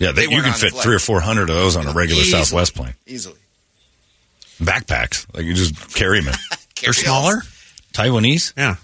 Yeah, 0.00 0.10
they, 0.10 0.26
They 0.26 0.34
you 0.34 0.42
can 0.42 0.52
fit 0.52 0.74
three 0.74 0.96
or 0.96 0.98
four 0.98 1.20
hundred 1.20 1.48
of 1.48 1.54
those 1.56 1.76
on 1.76 1.86
a 1.86 1.92
regular 1.92 2.22
Easily. 2.22 2.42
Southwest 2.42 2.74
plane. 2.74 2.94
easily. 3.06 3.38
Backpacks, 4.60 5.26
like 5.34 5.44
you 5.44 5.54
just 5.54 5.94
carry 5.94 6.20
them. 6.20 6.34
They're 6.82 6.92
smaller? 6.92 7.42
Taiwanese, 7.92 8.52
Yeah. 8.56 8.76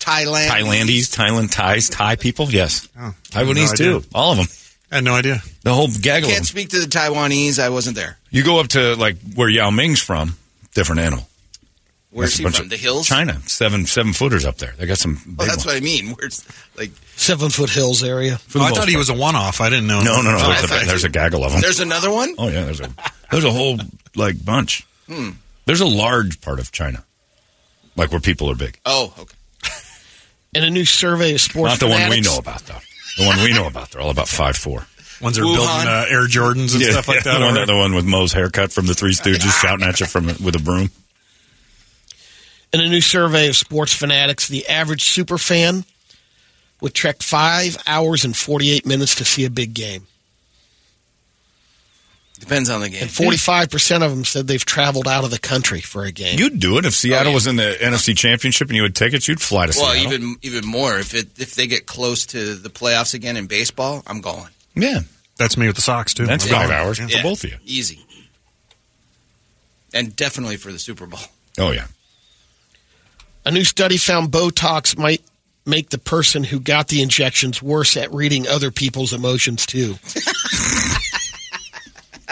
Thailand. 0.00 0.48
Thailandese, 0.48 1.14
Thailand 1.16 1.52
Thais, 1.52 1.88
Thai 1.88 2.16
people. 2.16 2.46
Yes, 2.50 2.88
Oh, 2.98 3.14
Taiwanese 3.30 3.70
no 3.70 3.74
too. 3.76 3.96
idea. 3.98 4.08
All 4.14 4.32
of 4.32 4.38
them. 4.38 4.46
I 4.90 4.96
had 4.96 5.04
no 5.04 5.14
idea. 5.14 5.42
The 5.62 5.72
whole 5.74 5.88
gaggle. 5.88 6.28
I 6.30 6.32
can't 6.34 6.46
speak 6.46 6.70
to 6.70 6.80
the 6.80 6.86
Taiwanese. 6.86 7.58
I 7.58 7.68
wasn't 7.68 7.96
there. 7.96 8.18
You 8.30 8.42
go 8.42 8.58
up 8.60 8.68
to 8.68 8.96
like 8.96 9.16
where 9.34 9.48
Yao 9.48 9.70
Ming's 9.70 10.00
from, 10.02 10.36
different 10.74 11.00
animal. 11.02 11.26
Where's 12.12 12.36
he 12.36 12.42
from? 12.48 12.68
The 12.68 12.76
hills. 12.76 13.06
China, 13.06 13.40
seven 13.46 13.86
seven 13.86 14.12
footers 14.12 14.44
up 14.44 14.56
there. 14.58 14.74
They 14.76 14.86
got 14.86 14.98
some. 14.98 15.14
Big 15.14 15.38
Well, 15.38 15.46
that's 15.46 15.58
ones. 15.58 15.66
what 15.66 15.76
I 15.76 15.80
mean. 15.80 16.08
Where's 16.18 16.44
like 16.76 16.90
Seven 17.14 17.50
Foot 17.50 17.70
Hills 17.70 18.02
area. 18.02 18.40
Oh, 18.56 18.60
I 18.60 18.68
most 18.70 18.78
thought 18.78 18.88
he 18.88 18.94
part. 18.94 18.98
was 19.00 19.10
a 19.10 19.14
one-off. 19.14 19.60
I 19.60 19.70
didn't 19.70 19.86
know. 19.86 20.02
No, 20.02 20.20
no, 20.20 20.32
no. 20.32 20.38
Oh, 20.40 20.48
There's, 20.48 20.64
a, 20.64 20.86
there's 20.86 21.02
you- 21.04 21.08
a 21.08 21.12
gaggle 21.12 21.44
of 21.44 21.52
them. 21.52 21.60
there's 21.60 21.78
another 21.78 22.10
one. 22.10 22.34
Oh 22.36 22.48
yeah, 22.48 22.64
there's 22.64 22.80
a 22.80 22.90
there's 23.30 23.44
a 23.44 23.52
whole 23.52 23.78
like 24.16 24.44
bunch. 24.44 24.84
Hmm. 25.06 25.30
There's 25.66 25.80
a 25.82 25.86
large 25.86 26.40
part 26.40 26.58
of 26.58 26.72
China, 26.72 27.04
like 27.94 28.10
where 28.10 28.20
people 28.20 28.50
are 28.50 28.56
big. 28.56 28.80
Oh, 28.84 29.14
okay. 29.16 29.36
And 30.52 30.64
a 30.64 30.70
new 30.70 30.84
survey 30.84 31.34
of 31.34 31.40
sports 31.40 31.74
Not 31.74 31.78
the 31.78 31.86
one 31.94 32.10
we 32.10 32.20
know 32.22 32.36
about 32.38 32.62
though. 32.66 32.74
The 33.18 33.26
one 33.26 33.38
we 33.40 33.52
know 33.52 33.66
about. 33.66 33.90
They're 33.90 34.00
all 34.00 34.10
about 34.10 34.28
five 34.28 34.56
four. 34.56 34.86
Ones 35.20 35.36
that 35.36 35.42
are 35.42 35.46
Wuhan. 35.46 35.54
building 35.54 35.88
uh, 35.88 36.06
Air 36.08 36.26
Jordans 36.26 36.74
and 36.74 36.82
stuff 36.82 37.06
like 37.08 37.24
that. 37.24 37.38
The 37.38 37.44
one, 37.44 37.58
are- 37.58 37.66
the 37.66 37.76
one 37.76 37.94
with 37.94 38.06
Moe's 38.06 38.32
haircut 38.32 38.72
from 38.72 38.86
the 38.86 38.94
Three 38.94 39.12
Stooges 39.12 39.60
shouting 39.60 39.86
at 39.86 40.00
you 40.00 40.06
from 40.06 40.26
with 40.26 40.56
a 40.56 40.60
broom. 40.62 40.90
In 42.72 42.80
a 42.80 42.88
new 42.88 43.00
survey 43.00 43.48
of 43.48 43.56
sports 43.56 43.92
fanatics, 43.92 44.46
the 44.48 44.66
average 44.68 45.02
super 45.02 45.36
fan 45.38 45.84
would 46.80 46.94
trek 46.94 47.20
five 47.22 47.76
hours 47.86 48.24
and 48.24 48.34
48 48.36 48.86
minutes 48.86 49.16
to 49.16 49.24
see 49.24 49.44
a 49.44 49.50
big 49.50 49.74
game. 49.74 50.06
Depends 52.40 52.68
on 52.70 52.80
the 52.80 52.88
game. 52.88 53.02
And 53.02 53.10
45% 53.10 54.02
of 54.02 54.10
them 54.10 54.24
said 54.24 54.46
they've 54.48 54.64
traveled 54.64 55.06
out 55.06 55.24
of 55.24 55.30
the 55.30 55.38
country 55.38 55.80
for 55.80 56.04
a 56.04 56.10
game. 56.10 56.38
You'd 56.38 56.58
do 56.58 56.78
it 56.78 56.84
if 56.86 56.94
Seattle 56.94 57.28
Oh, 57.28 57.30
yeah. 57.30 57.34
was 57.34 57.46
in 57.46 57.56
the 57.56 57.76
NFC 57.80 58.16
Championship 58.16 58.68
and 58.68 58.76
you 58.76 58.82
had 58.82 58.96
tickets. 58.96 59.28
You'd 59.28 59.40
fly 59.42 59.66
to 59.66 59.78
well, 59.78 59.92
Seattle. 59.92 60.10
Well, 60.10 60.14
even 60.20 60.36
even 60.42 60.66
more 60.66 60.98
if 60.98 61.14
it 61.14 61.28
if 61.38 61.54
they 61.54 61.66
get 61.66 61.86
close 61.86 62.26
to 62.26 62.54
the 62.56 62.70
playoffs 62.70 63.14
again 63.14 63.36
in 63.36 63.46
baseball, 63.46 64.02
I'm 64.06 64.20
going. 64.22 64.48
yeah, 64.74 65.00
That's 65.36 65.56
me 65.56 65.66
with 65.66 65.76
the 65.76 65.82
Sox 65.82 66.14
too. 66.14 66.26
that's 66.26 66.44
I'm 66.46 66.50
five 66.50 66.70
hours 66.70 66.98
Yeah. 66.98 67.08
for 67.18 67.22
both 67.22 67.44
of 67.44 67.50
you. 67.50 67.56
Easy. 67.66 68.04
And 69.92 70.16
definitely 70.16 70.56
for 70.56 70.72
the 70.72 70.78
Super 70.78 71.06
Bowl. 71.06 71.20
Oh 71.58 71.72
yeah. 71.72 71.86
A 73.44 73.50
new 73.50 73.64
study 73.64 73.96
found 73.98 74.30
Botox 74.30 74.96
might 74.96 75.22
make 75.66 75.90
the 75.90 75.98
person 75.98 76.42
who 76.44 76.58
got 76.58 76.88
the 76.88 77.02
injections 77.02 77.62
worse 77.62 77.96
at 77.96 78.12
reading 78.12 78.48
other 78.48 78.70
people's 78.70 79.12
emotions, 79.12 79.66
too. 79.66 79.96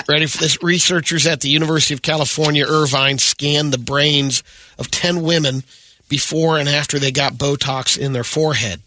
Ready 0.09 0.27
for 0.27 0.39
this? 0.39 0.63
Researchers 0.63 1.27
at 1.27 1.41
the 1.41 1.49
University 1.49 1.95
of 1.95 2.03
California, 2.03 2.65
Irvine, 2.67 3.19
scanned 3.19 3.73
the 3.73 3.79
brains 3.79 4.43
of 4.79 4.91
10 4.91 5.23
women 5.23 5.63
before 6.09 6.59
and 6.59 6.69
after 6.69 6.99
they 6.99 7.11
got 7.11 7.35
Botox 7.35 7.99
in 7.99 8.13
their 8.13 8.25
forehead. 8.25 8.81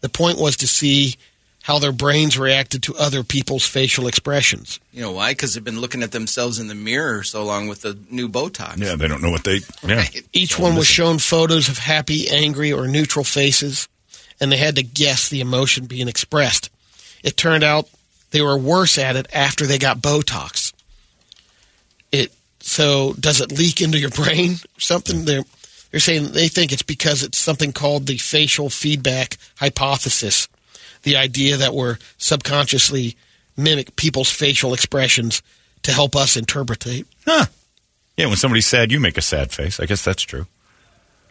The 0.00 0.08
point 0.08 0.38
was 0.38 0.56
to 0.58 0.66
see 0.66 1.16
how 1.62 1.78
their 1.78 1.92
brains 1.92 2.36
reacted 2.36 2.82
to 2.82 2.94
other 2.96 3.22
people's 3.22 3.64
facial 3.64 4.08
expressions. 4.08 4.80
You 4.92 5.02
know 5.02 5.12
why? 5.12 5.30
Because 5.30 5.54
they've 5.54 5.62
been 5.62 5.80
looking 5.80 6.02
at 6.02 6.10
themselves 6.10 6.58
in 6.58 6.66
the 6.66 6.74
mirror 6.74 7.22
so 7.22 7.44
long 7.44 7.68
with 7.68 7.82
the 7.82 7.96
new 8.10 8.28
Botox. 8.28 8.78
Yeah, 8.78 8.96
they 8.96 9.06
don't 9.06 9.22
know 9.22 9.30
what 9.30 9.44
they. 9.44 9.60
Yeah. 9.86 9.96
Right. 9.96 10.26
Each 10.32 10.58
one 10.58 10.74
was 10.74 10.88
shown 10.88 11.18
photos 11.18 11.68
of 11.68 11.78
happy, 11.78 12.28
angry, 12.28 12.72
or 12.72 12.88
neutral 12.88 13.24
faces, 13.24 13.88
and 14.40 14.50
they 14.50 14.56
had 14.56 14.76
to 14.76 14.82
guess 14.82 15.28
the 15.28 15.40
emotion 15.40 15.86
being 15.86 16.08
expressed. 16.08 16.68
It 17.22 17.36
turned 17.36 17.62
out 17.62 17.88
they 18.32 18.42
were 18.42 18.56
worse 18.56 18.98
at 18.98 19.16
it 19.16 19.28
after 19.32 19.66
they 19.66 19.78
got 19.78 19.98
Botox. 19.98 20.72
It 22.10 22.32
so 22.60 23.14
does 23.14 23.40
it 23.40 23.52
leak 23.52 23.80
into 23.80 23.98
your 23.98 24.10
brain 24.22 24.56
something? 24.78 25.24
They're 25.24 25.44
they're 25.90 26.00
saying 26.00 26.32
they 26.32 26.48
think 26.48 26.72
it's 26.72 26.82
because 26.82 27.22
it's 27.22 27.38
something 27.38 27.72
called 27.72 28.06
the 28.06 28.16
facial 28.16 28.70
feedback 28.70 29.36
hypothesis, 29.58 30.48
the 31.02 31.16
idea 31.16 31.58
that 31.58 31.74
we're 31.74 31.98
subconsciously 32.18 33.16
mimic 33.56 33.94
people's 33.96 34.30
facial 34.30 34.72
expressions 34.72 35.42
to 35.82 35.92
help 35.92 36.16
us 36.16 36.36
interpretate. 36.36 37.06
Huh. 37.26 37.46
Yeah, 38.16 38.26
when 38.26 38.36
somebody's 38.36 38.66
sad, 38.66 38.90
you 38.90 39.00
make 39.00 39.18
a 39.18 39.22
sad 39.22 39.52
face. 39.52 39.80
I 39.80 39.86
guess 39.86 40.04
that's 40.04 40.22
true. 40.22 40.46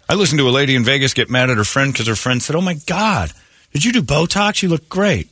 I 0.09 0.15
listened 0.15 0.39
to 0.39 0.49
a 0.49 0.51
lady 0.51 0.75
in 0.75 0.83
Vegas 0.83 1.13
get 1.13 1.29
mad 1.29 1.49
at 1.49 1.57
her 1.57 1.63
friend 1.63 1.91
because 1.91 2.07
her 2.07 2.15
friend 2.15 2.41
said, 2.41 2.55
Oh 2.55 2.61
my 2.61 2.75
God, 2.85 3.31
did 3.71 3.85
you 3.85 3.93
do 3.93 4.01
Botox? 4.01 4.61
You 4.61 4.69
look 4.69 4.89
great. 4.89 5.29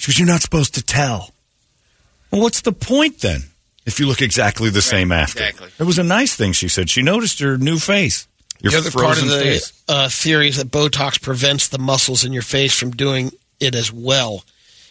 She 0.00 0.10
goes, 0.10 0.18
You're 0.18 0.26
not 0.26 0.40
supposed 0.40 0.74
to 0.74 0.82
tell. 0.82 1.30
Well, 2.30 2.40
what's 2.40 2.62
the 2.62 2.72
point 2.72 3.20
then 3.20 3.42
if 3.84 4.00
you 4.00 4.06
look 4.06 4.22
exactly 4.22 4.70
the 4.70 4.80
same 4.80 5.12
after? 5.12 5.42
exactly. 5.42 5.68
It 5.78 5.84
was 5.84 5.98
a 5.98 6.02
nice 6.02 6.34
thing, 6.34 6.52
she 6.52 6.68
said. 6.68 6.88
She 6.88 7.02
noticed 7.02 7.38
your 7.38 7.58
new 7.58 7.78
face. 7.78 8.26
Your 8.62 8.72
the 8.72 8.78
other 8.78 8.90
part 8.90 9.20
of 9.20 9.28
the 9.28 9.72
uh, 9.88 10.08
theory 10.08 10.48
is 10.48 10.56
that 10.56 10.70
Botox 10.70 11.20
prevents 11.20 11.68
the 11.68 11.78
muscles 11.78 12.24
in 12.24 12.32
your 12.32 12.42
face 12.42 12.78
from 12.78 12.92
doing 12.92 13.32
it 13.58 13.74
as 13.74 13.92
well, 13.92 14.44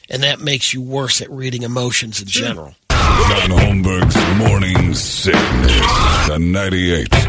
and 0.09 0.23
that 0.23 0.39
makes 0.41 0.73
you 0.73 0.81
worse 0.81 1.21
at 1.21 1.29
reading 1.31 1.63
emotions 1.63 2.21
in 2.21 2.27
general. 2.27 2.75
John 2.89 3.49
Holmberg's 3.51 4.37
Morning 4.37 4.93
Sickness. 4.93 6.27
The 6.27 6.37
98. 6.39 7.28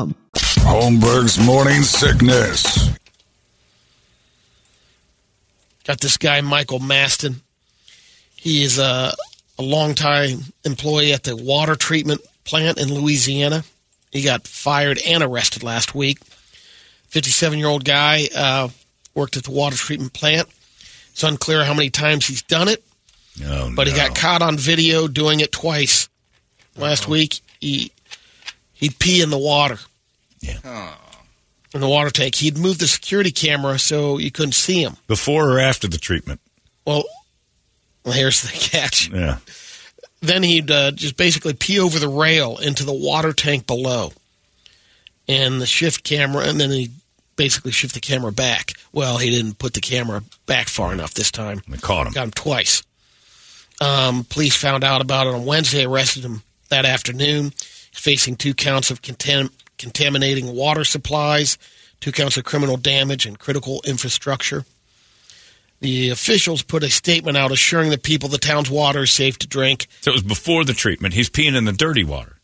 Holmberg's 0.71 1.37
Morning 1.37 1.81
Sickness. 1.81 2.91
Got 5.83 5.99
this 5.99 6.15
guy, 6.15 6.39
Michael 6.39 6.79
Maston. 6.79 7.41
He 8.37 8.63
is 8.63 8.79
a, 8.79 9.11
a 9.59 9.61
longtime 9.61 10.39
employee 10.63 11.11
at 11.11 11.23
the 11.23 11.35
water 11.35 11.75
treatment 11.75 12.21
plant 12.45 12.79
in 12.79 12.87
Louisiana. 12.93 13.65
He 14.13 14.21
got 14.23 14.47
fired 14.47 14.97
and 15.05 15.21
arrested 15.21 15.61
last 15.61 15.93
week. 15.93 16.19
57 17.09 17.59
year 17.59 17.67
old 17.67 17.83
guy 17.83 18.29
uh, 18.33 18.69
worked 19.13 19.35
at 19.35 19.43
the 19.43 19.51
water 19.51 19.75
treatment 19.75 20.13
plant. 20.13 20.47
It's 21.11 21.21
unclear 21.23 21.65
how 21.65 21.73
many 21.73 21.89
times 21.89 22.25
he's 22.27 22.43
done 22.43 22.69
it, 22.69 22.81
Oh, 23.43 23.73
but 23.75 23.87
he 23.87 23.93
got 23.93 24.15
caught 24.15 24.41
on 24.41 24.55
video 24.57 25.09
doing 25.09 25.41
it 25.41 25.51
twice. 25.51 26.07
Last 26.77 27.09
week, 27.09 27.41
he 27.59 27.91
he'd 28.71 28.97
pee 28.99 29.21
in 29.21 29.31
the 29.31 29.37
water. 29.37 29.77
Yeah. 30.41 30.93
In 31.73 31.79
the 31.81 31.87
water 31.87 32.09
tank. 32.09 32.35
He'd 32.35 32.57
moved 32.57 32.79
the 32.81 32.87
security 32.87 33.31
camera 33.31 33.79
so 33.79 34.17
you 34.17 34.31
couldn't 34.31 34.53
see 34.53 34.81
him. 34.83 34.97
Before 35.07 35.49
or 35.51 35.59
after 35.59 35.87
the 35.87 35.97
treatment? 35.97 36.41
Well, 36.85 37.03
well 38.03 38.13
here's 38.13 38.41
the 38.41 38.49
catch. 38.49 39.09
Yeah. 39.09 39.37
then 40.21 40.43
he'd 40.43 40.69
uh, 40.69 40.91
just 40.91 41.15
basically 41.17 41.53
pee 41.53 41.79
over 41.79 41.97
the 41.99 42.09
rail 42.09 42.57
into 42.57 42.83
the 42.83 42.93
water 42.93 43.33
tank 43.33 43.67
below 43.67 44.11
and 45.27 45.61
the 45.61 45.65
shift 45.65 46.03
camera 46.03 46.45
and 46.45 46.59
then 46.59 46.71
he 46.71 46.89
basically 47.35 47.71
shift 47.71 47.93
the 47.93 47.99
camera 47.99 48.31
back 48.31 48.73
well 48.91 49.17
he 49.17 49.29
didn't 49.29 49.57
put 49.57 49.73
the 49.73 49.79
camera 49.81 50.21
back 50.47 50.67
far 50.67 50.91
enough 50.93 51.13
this 51.13 51.31
time 51.31 51.61
They 51.67 51.77
caught 51.77 52.07
him. 52.07 52.13
got 52.13 52.23
him 52.25 52.31
twice 52.31 52.83
um, 53.79 54.25
police 54.25 54.55
found 54.55 54.83
out 54.83 55.01
about 55.01 55.27
it 55.27 55.33
on 55.33 55.45
wednesday 55.45 55.85
arrested 55.85 56.23
him 56.23 56.41
that 56.69 56.85
afternoon 56.85 57.45
he's 57.45 57.99
facing 57.99 58.35
two 58.35 58.53
counts 58.53 58.91
of 58.91 59.01
contam- 59.01 59.51
contaminating 59.81 60.55
water 60.55 60.83
supplies 60.83 61.57
two 61.99 62.11
counts 62.11 62.37
of 62.37 62.43
criminal 62.43 62.77
damage 62.77 63.25
and 63.25 63.37
critical 63.39 63.81
infrastructure 63.85 64.63
the 65.81 66.09
officials 66.09 66.61
put 66.61 66.83
a 66.83 66.89
statement 66.91 67.35
out 67.35 67.51
assuring 67.51 67.89
the 67.89 67.97
people 67.97 68.29
the 68.29 68.37
town's 68.37 68.69
water 68.69 69.01
is 69.03 69.11
safe 69.11 69.37
to 69.39 69.47
drink 69.47 69.87
So 70.01 70.11
it 70.11 70.13
was 70.13 70.23
before 70.23 70.63
the 70.63 70.73
treatment. 70.73 71.15
He's 71.15 71.29
peeing 71.29 71.55
in 71.55 71.65
the 71.65 71.71
dirty 71.71 72.03
water. 72.03 72.37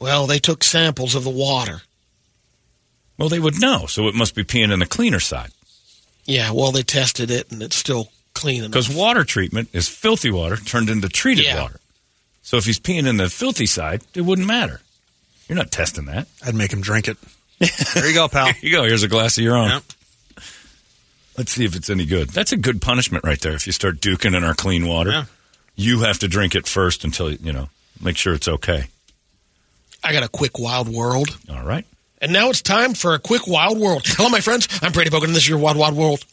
Well, 0.00 0.26
they 0.26 0.40
took 0.40 0.64
samples 0.64 1.14
of 1.14 1.22
the 1.22 1.30
water. 1.30 1.82
Well, 3.16 3.28
they 3.28 3.38
would 3.38 3.60
know, 3.60 3.86
so 3.86 4.08
it 4.08 4.16
must 4.16 4.34
be 4.34 4.42
peeing 4.42 4.72
in 4.72 4.80
the 4.80 4.86
cleaner 4.86 5.20
side. 5.20 5.52
Yeah, 6.24 6.50
well, 6.50 6.72
they 6.72 6.82
tested 6.82 7.30
it 7.30 7.52
and 7.52 7.62
it's 7.62 7.76
still 7.76 8.08
clean 8.34 8.58
enough. 8.64 8.72
Because 8.72 8.92
water 8.92 9.22
treatment 9.22 9.68
is 9.72 9.88
filthy 9.88 10.30
water 10.32 10.56
turned 10.56 10.90
into 10.90 11.08
treated 11.08 11.44
Yeah. 11.44 11.62
water. 11.62 11.78
So 12.42 12.56
if 12.56 12.64
he's 12.64 12.80
peeing 12.80 13.06
in 13.06 13.18
the 13.18 13.30
filthy 13.30 13.66
side, 13.66 14.02
it 14.14 14.22
wouldn't 14.22 14.48
matter. 14.48 14.80
You're 15.48 15.56
not 15.58 15.70
testing 15.70 16.06
that. 16.06 16.28
I'd 16.44 16.54
make 16.54 16.72
him 16.72 16.80
drink 16.80 17.08
it. 17.08 17.16
There 17.94 18.08
you 18.08 18.14
go, 18.14 18.26
pal. 18.28 18.46
Here 18.46 18.54
you 18.60 18.70
go. 18.76 18.82
Here's 18.84 19.02
a 19.04 19.08
glass 19.08 19.38
of 19.38 19.44
your 19.44 19.56
own. 19.56 19.68
Yep. 19.68 19.82
Let's 21.38 21.52
see 21.52 21.64
if 21.64 21.76
it's 21.76 21.88
any 21.90 22.04
good. 22.04 22.30
That's 22.30 22.50
a 22.52 22.56
good 22.56 22.82
punishment 22.82 23.24
right 23.24 23.40
there. 23.40 23.52
If 23.54 23.66
you 23.66 23.72
start 23.72 24.00
duking 24.00 24.36
in 24.36 24.42
our 24.44 24.54
clean 24.54 24.86
water, 24.86 25.10
Yeah. 25.10 25.24
you 25.76 26.00
have 26.00 26.18
to 26.20 26.28
drink 26.28 26.54
it 26.54 26.66
first 26.66 27.04
until, 27.04 27.30
you 27.32 27.52
know, 27.52 27.68
make 28.00 28.16
sure 28.16 28.34
it's 28.34 28.48
okay. 28.48 28.86
I 30.02 30.12
got 30.12 30.24
a 30.24 30.28
quick 30.28 30.58
wild 30.58 30.88
world. 30.88 31.38
All 31.50 31.62
right. 31.62 31.86
And 32.20 32.32
now 32.32 32.50
it's 32.50 32.62
time 32.62 32.94
for 32.94 33.14
a 33.14 33.18
quick 33.20 33.46
wild 33.46 33.78
world. 33.78 34.02
Hello, 34.06 34.28
my 34.28 34.40
friends. 34.40 34.66
I'm 34.82 34.90
Brady 34.92 35.10
Bogan, 35.10 35.24
and 35.26 35.34
this 35.34 35.44
is 35.44 35.48
your 35.48 35.58
wild 35.58 35.76
wild 35.76 35.94
world. 35.96 36.24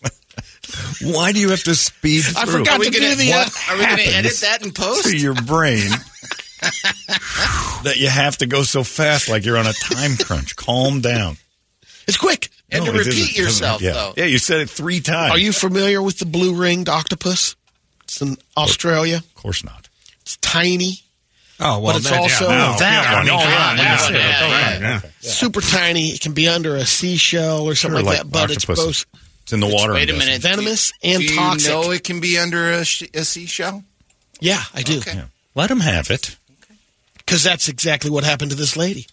Why 1.04 1.32
do 1.32 1.40
you 1.40 1.50
have 1.52 1.64
to 1.64 1.76
speed 1.76 2.24
I 2.36 2.46
through? 2.46 2.60
forgot 2.60 2.82
to 2.82 2.90
gonna- 2.92 3.10
do 3.10 3.16
the. 3.16 3.34
Uh, 3.34 3.38
Are 3.70 3.78
we 3.78 3.86
going 3.86 3.98
to 3.98 4.04
happens 4.04 4.16
edit 4.16 4.34
that 4.42 4.66
in 4.66 4.72
post? 4.72 5.04
to 5.10 5.18
your 5.18 5.34
brain 5.36 5.90
that 7.84 7.96
you 7.98 8.08
have 8.10 8.38
to 8.38 8.46
go 8.46 8.64
so 8.64 8.84
fast 8.84 9.30
like 9.30 9.46
you're 9.46 9.58
on 9.58 9.68
a 9.68 9.74
time 9.74 10.16
crunch. 10.18 10.56
Calm 10.56 11.02
down. 11.02 11.38
it's 12.08 12.18
quick. 12.18 12.50
And 12.72 12.86
No, 12.86 12.92
to 12.92 12.98
repeat 13.00 13.14
It 13.14 13.18
doesn't- 13.20 13.36
yourself, 13.44 13.82
yeah. 13.82 13.92
though. 13.94 14.14
Yeah, 14.18 14.26
you 14.26 14.38
said 14.38 14.62
it 14.62 14.70
three 14.70 15.00
times. 15.02 15.32
Are 15.32 15.40
you 15.40 15.52
familiar 15.52 16.02
with 16.02 16.20
the 16.20 16.26
blue 16.26 16.54
ringed 16.56 16.88
octopus? 16.90 17.56
It's 18.04 18.22
in 18.22 18.38
Australia. 18.56 19.18
Of 19.18 19.34
course 19.36 19.64
not. 19.64 19.90
It's 20.22 20.38
tiny, 20.38 21.04
Oh, 21.62 21.80
well, 21.80 21.92
But 21.94 21.96
it's 21.98 22.10
that, 22.10 22.20
also- 22.20 22.48
yeah, 22.50 22.56
now. 22.58 22.78
That 22.78 23.04
yeah, 23.04 23.36
one. 23.36 23.46
I 23.50 23.76
mean, 23.76 23.86
Oh, 23.86 24.18
yeah, 24.18 24.80
yeah, 24.80 25.02
super 25.20 25.60
tiny. 25.60 26.08
It 26.12 26.22
can 26.22 26.32
be 26.32 26.48
under 26.48 26.78
a 26.78 26.86
seashell 26.86 27.68
or 27.68 27.76
something 27.76 27.98
Sure, 28.00 28.06
like, 28.06 28.18
that, 28.20 28.32
but 28.32 28.44
octopus. 28.52 28.80
it's 28.80 29.04
both 29.04 29.06
It's 29.44 29.52
in 29.52 29.60
the 29.60 29.68
water. 29.68 29.94
Wait 29.94 30.10
a 30.10 30.14
I'm 30.14 30.20
guessing. 30.20 30.28
minute. 30.28 30.42
venomous 30.42 30.94
do, 31.02 31.10
and 31.10 31.18
do 31.20 31.26
you 31.26 31.36
toxic. 31.36 31.70
know 31.70 31.92
it 31.92 32.04
can 32.06 32.22
be 32.22 32.38
under 32.38 32.72
a, 32.72 32.86
sh- 32.86 33.04
a 33.14 33.26
seashell? 33.26 33.84
Yeah, 34.40 34.64
I 34.74 34.84
do. 34.84 35.00
Okay. 35.00 35.16
Yeah. 35.16 35.26
Let 35.54 35.70
him 35.70 35.82
have 35.82 36.10
it. 36.12 36.38
Because 37.30 37.44
that's 37.44 37.70
exactly 37.70 38.10
what 38.10 38.24
happened 38.24 38.50
to 38.50 38.58
this 38.58 38.76
lady. 38.76 39.06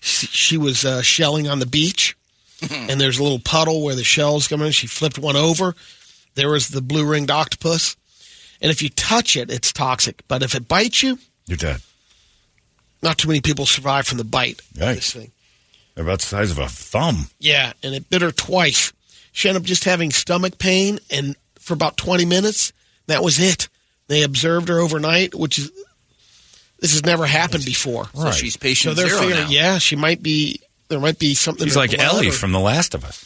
She, 0.00 0.26
she 0.28 0.56
was 0.56 0.84
uh, 0.84 1.02
shelling 1.02 1.48
on 1.48 1.58
the 1.58 1.66
beach, 1.66 2.16
and 2.70 3.00
there's 3.00 3.18
a 3.18 3.22
little 3.24 3.40
puddle 3.40 3.82
where 3.82 3.96
the 3.96 4.04
shells 4.04 4.46
come 4.46 4.62
in. 4.62 4.70
She 4.70 4.86
flipped 4.86 5.18
one 5.18 5.34
over. 5.34 5.74
There 6.36 6.50
was 6.50 6.68
the 6.68 6.80
blue 6.80 7.04
ringed 7.04 7.32
octopus, 7.32 7.96
and 8.62 8.70
if 8.70 8.80
you 8.80 8.90
touch 8.90 9.36
it, 9.36 9.50
it's 9.50 9.72
toxic. 9.72 10.22
But 10.28 10.44
if 10.44 10.54
it 10.54 10.68
bites 10.68 11.02
you, 11.02 11.18
You're 11.46 11.56
dead. 11.56 11.80
not 13.02 13.18
too 13.18 13.26
many 13.26 13.40
people 13.40 13.66
survive 13.66 14.06
from 14.06 14.18
the 14.18 14.24
bite. 14.24 14.60
of 14.60 14.74
This 14.74 15.12
thing. 15.12 15.32
They're 15.96 16.04
about 16.04 16.20
the 16.20 16.26
size 16.26 16.52
of 16.52 16.58
a 16.60 16.68
thumb. 16.68 17.26
Yeah, 17.40 17.72
and 17.82 17.92
it 17.92 18.08
bit 18.08 18.22
her 18.22 18.30
twice. 18.30 18.92
She 19.32 19.48
ended 19.48 19.62
up 19.62 19.66
just 19.66 19.82
having 19.84 20.12
stomach 20.12 20.58
pain, 20.58 21.00
and 21.10 21.34
for 21.58 21.74
about 21.74 21.96
20 21.96 22.24
minutes, 22.24 22.72
that 23.08 23.22
was 23.24 23.40
it. 23.40 23.68
They 24.06 24.22
observed 24.22 24.68
her 24.68 24.78
overnight, 24.78 25.34
which 25.34 25.58
is 25.58 25.72
this 26.80 26.92
has 26.92 27.04
never 27.04 27.26
happened 27.26 27.64
before. 27.64 28.08
So 28.14 28.30
she's 28.32 28.56
patient 28.56 28.96
So 28.96 29.02
patient 29.02 29.08
they're 29.08 29.08
zero 29.08 29.20
figuring, 29.20 29.44
now. 29.44 29.50
yeah, 29.50 29.78
she 29.78 29.96
might 29.96 30.22
be. 30.22 30.60
There 30.88 31.00
might 31.00 31.18
be 31.18 31.34
something. 31.34 31.66
He's 31.66 31.76
like 31.76 31.98
Ellie 31.98 32.28
or- 32.28 32.32
from 32.32 32.52
The 32.52 32.60
Last 32.60 32.94
of 32.94 33.04
Us. 33.04 33.24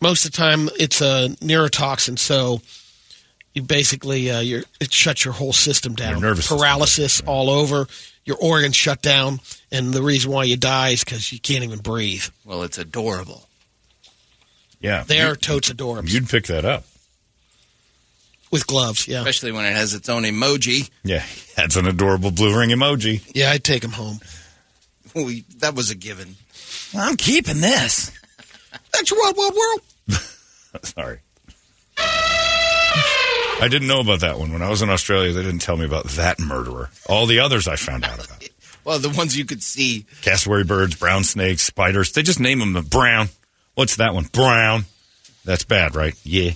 most 0.00 0.24
of 0.24 0.32
the 0.32 0.36
time 0.36 0.68
it's 0.78 1.00
a 1.00 1.28
neurotoxin, 1.40 2.18
so 2.18 2.60
you 3.54 3.62
basically 3.62 4.30
uh, 4.30 4.40
you're, 4.40 4.64
it 4.80 4.92
shuts 4.92 5.24
your 5.24 5.32
whole 5.34 5.52
system 5.52 5.94
down. 5.94 6.12
Your 6.12 6.20
nervous 6.20 6.44
system. 6.44 6.58
paralysis 6.58 7.20
all 7.22 7.48
over, 7.48 7.86
your 8.24 8.36
organs 8.36 8.76
shut 8.76 9.00
down, 9.00 9.40
and 9.72 9.94
the 9.94 10.02
reason 10.02 10.30
why 10.30 10.44
you 10.44 10.56
die 10.56 10.90
is 10.90 11.02
because 11.04 11.32
you 11.32 11.38
can't 11.40 11.64
even 11.64 11.78
breathe. 11.78 12.24
Well, 12.44 12.62
it's 12.62 12.76
adorable. 12.78 13.48
Yeah. 14.80 15.04
They're 15.06 15.30
You- 15.30 15.36
totes 15.36 15.70
adorbs 15.70 16.10
You'd 16.12 16.28
pick 16.28 16.46
that 16.48 16.64
up. 16.66 16.84
With 18.54 18.68
gloves. 18.68 19.08
Yeah, 19.08 19.18
Especially 19.18 19.50
when 19.50 19.64
it 19.64 19.72
has 19.74 19.94
its 19.94 20.08
own 20.08 20.22
emoji. 20.22 20.88
Yeah. 21.02 21.24
That's 21.56 21.74
an 21.74 21.86
adorable 21.88 22.30
blue 22.30 22.56
ring 22.56 22.70
emoji. 22.70 23.20
yeah, 23.34 23.50
I'd 23.50 23.64
take 23.64 23.82
them 23.82 23.90
home. 23.90 24.20
We, 25.12 25.44
that 25.58 25.74
was 25.74 25.90
a 25.90 25.96
given. 25.96 26.36
I'm 26.96 27.16
keeping 27.16 27.60
this. 27.60 28.12
That's 28.92 29.10
your 29.10 29.20
wild, 29.20 29.36
wild 29.36 29.54
world. 29.54 29.80
Sorry. 30.84 31.18
I 31.98 33.68
didn't 33.68 33.88
know 33.88 34.00
about 34.00 34.20
that 34.20 34.38
one. 34.38 34.52
When 34.52 34.62
I 34.62 34.70
was 34.70 34.82
in 34.82 34.90
Australia, 34.90 35.32
they 35.32 35.42
didn't 35.42 35.60
tell 35.62 35.76
me 35.76 35.84
about 35.84 36.04
that 36.10 36.38
murderer. 36.38 36.90
All 37.08 37.26
the 37.26 37.40
others 37.40 37.66
I 37.66 37.76
found 37.76 38.04
out 38.04 38.24
about. 38.24 38.48
Well, 38.84 38.98
the 38.98 39.08
ones 39.08 39.34
you 39.34 39.46
could 39.46 39.62
see. 39.62 40.04
Cassowary 40.20 40.64
birds, 40.64 40.94
brown 40.96 41.24
snakes, 41.24 41.62
spiders. 41.62 42.12
They 42.12 42.22
just 42.22 42.38
name 42.38 42.58
them 42.58 42.74
the 42.74 42.82
brown. 42.82 43.30
What's 43.76 43.96
that 43.96 44.12
one? 44.12 44.24
Brown. 44.24 44.84
That's 45.46 45.64
bad, 45.64 45.94
right? 45.94 46.12
Yeah. 46.22 46.50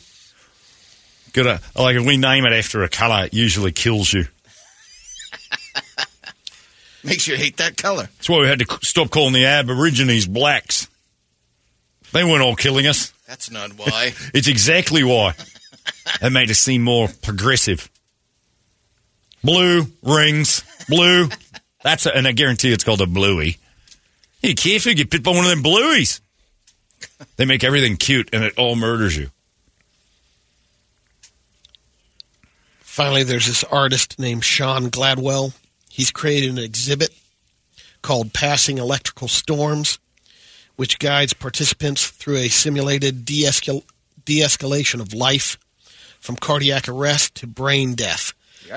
Good. 1.39 1.47
Uh, 1.47 1.59
like 1.77 1.95
if 1.95 2.05
we 2.05 2.17
name 2.17 2.45
it 2.47 2.53
after 2.53 2.83
a 2.83 2.89
color, 2.89 3.27
it 3.27 3.33
usually 3.33 3.71
kills 3.71 4.13
you. 4.13 4.27
Makes 7.05 7.29
you 7.29 7.37
hate 7.37 7.59
that 7.59 7.77
color. 7.77 8.09
That's 8.17 8.29
why 8.29 8.41
we 8.41 8.49
had 8.49 8.59
to 8.59 8.79
stop 8.83 9.11
calling 9.11 9.35
the 9.35 9.45
Aborigines 9.45 10.27
blacks. 10.27 10.89
They 12.13 12.25
weren't 12.25 12.43
all 12.43 12.57
killing 12.57 12.89
us. 12.89 13.13
That's 13.29 13.53
not 13.53 13.71
why. 13.79 14.15
It's 14.35 14.49
exactly 14.49 15.05
why. 15.05 15.35
That 16.21 16.33
made 16.33 16.51
us 16.51 16.59
seem 16.59 16.83
more 16.83 17.09
progressive. 17.23 17.89
Blue 19.45 19.87
rings, 20.03 20.65
blue. 20.89 21.29
That's 21.85 22.07
a, 22.07 22.17
and 22.17 22.27
I 22.27 22.33
guarantee 22.33 22.73
it's 22.73 22.83
called 22.83 23.03
a 23.03 23.07
bluey. 23.07 23.59
You 24.41 24.55
you 24.57 24.95
get 24.95 25.11
bit 25.11 25.23
by 25.23 25.31
one 25.31 25.45
of 25.45 25.51
them 25.51 25.63
blueies. 25.63 26.21
They 27.37 27.45
make 27.45 27.63
everything 27.63 27.97
cute, 27.97 28.31
and 28.33 28.43
it 28.43 28.59
all 28.59 28.75
murders 28.75 29.17
you. 29.17 29.31
Finally, 32.99 33.23
there's 33.23 33.47
this 33.47 33.63
artist 33.63 34.19
named 34.19 34.45
Shaun 34.45 34.91
Gladwell. 34.91 35.55
He's 35.89 36.11
created 36.11 36.51
an 36.51 36.59
exhibit 36.59 37.15
called 38.03 38.33
Passing 38.33 38.79
Electrical 38.79 39.29
Storms, 39.29 40.01
which 40.75 40.99
guides 40.99 41.33
participants 41.33 42.09
through 42.09 42.39
a 42.39 42.49
simulated 42.49 43.25
de-escal- 43.25 43.85
de-escalation 44.25 45.01
of 45.01 45.15
life 45.15 45.59
from 46.19 46.35
cardiac 46.35 46.89
arrest 46.89 47.37
to 47.37 47.47
brain 47.47 47.95
death. 47.95 48.33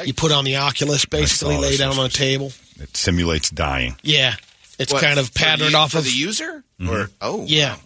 You 0.05 0.13
put 0.13 0.31
on 0.31 0.45
the 0.45 0.57
Oculus, 0.57 1.03
basically, 1.05 1.57
lay 1.57 1.75
down 1.77 1.97
on 1.97 2.05
a 2.05 2.09
table. 2.09 2.51
It 2.79 2.95
simulates 2.95 3.49
dying. 3.49 3.95
Yeah. 4.03 4.35
It's 4.77 4.93
What, 4.93 5.01
kind 5.01 5.17
of 5.17 5.33
patterned 5.33 5.73
the, 5.73 5.79
off 5.79 5.95
of 5.95 6.03
the 6.03 6.11
user. 6.11 6.63
Mm-hmm. 6.79 6.89
Or 6.91 7.09
oh 7.21 7.45
Yeah. 7.47 7.77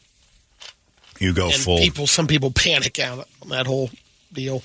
You 1.17 1.32
go 1.32 1.45
and 1.45 1.56
full. 1.56 1.78
people, 1.78 2.08
some 2.08 2.28
people 2.28 2.52
panic 2.52 3.00
out 3.00 3.26
on 3.41 3.48
that 3.48 3.67
whole 3.67 3.89
deal. 4.34 4.63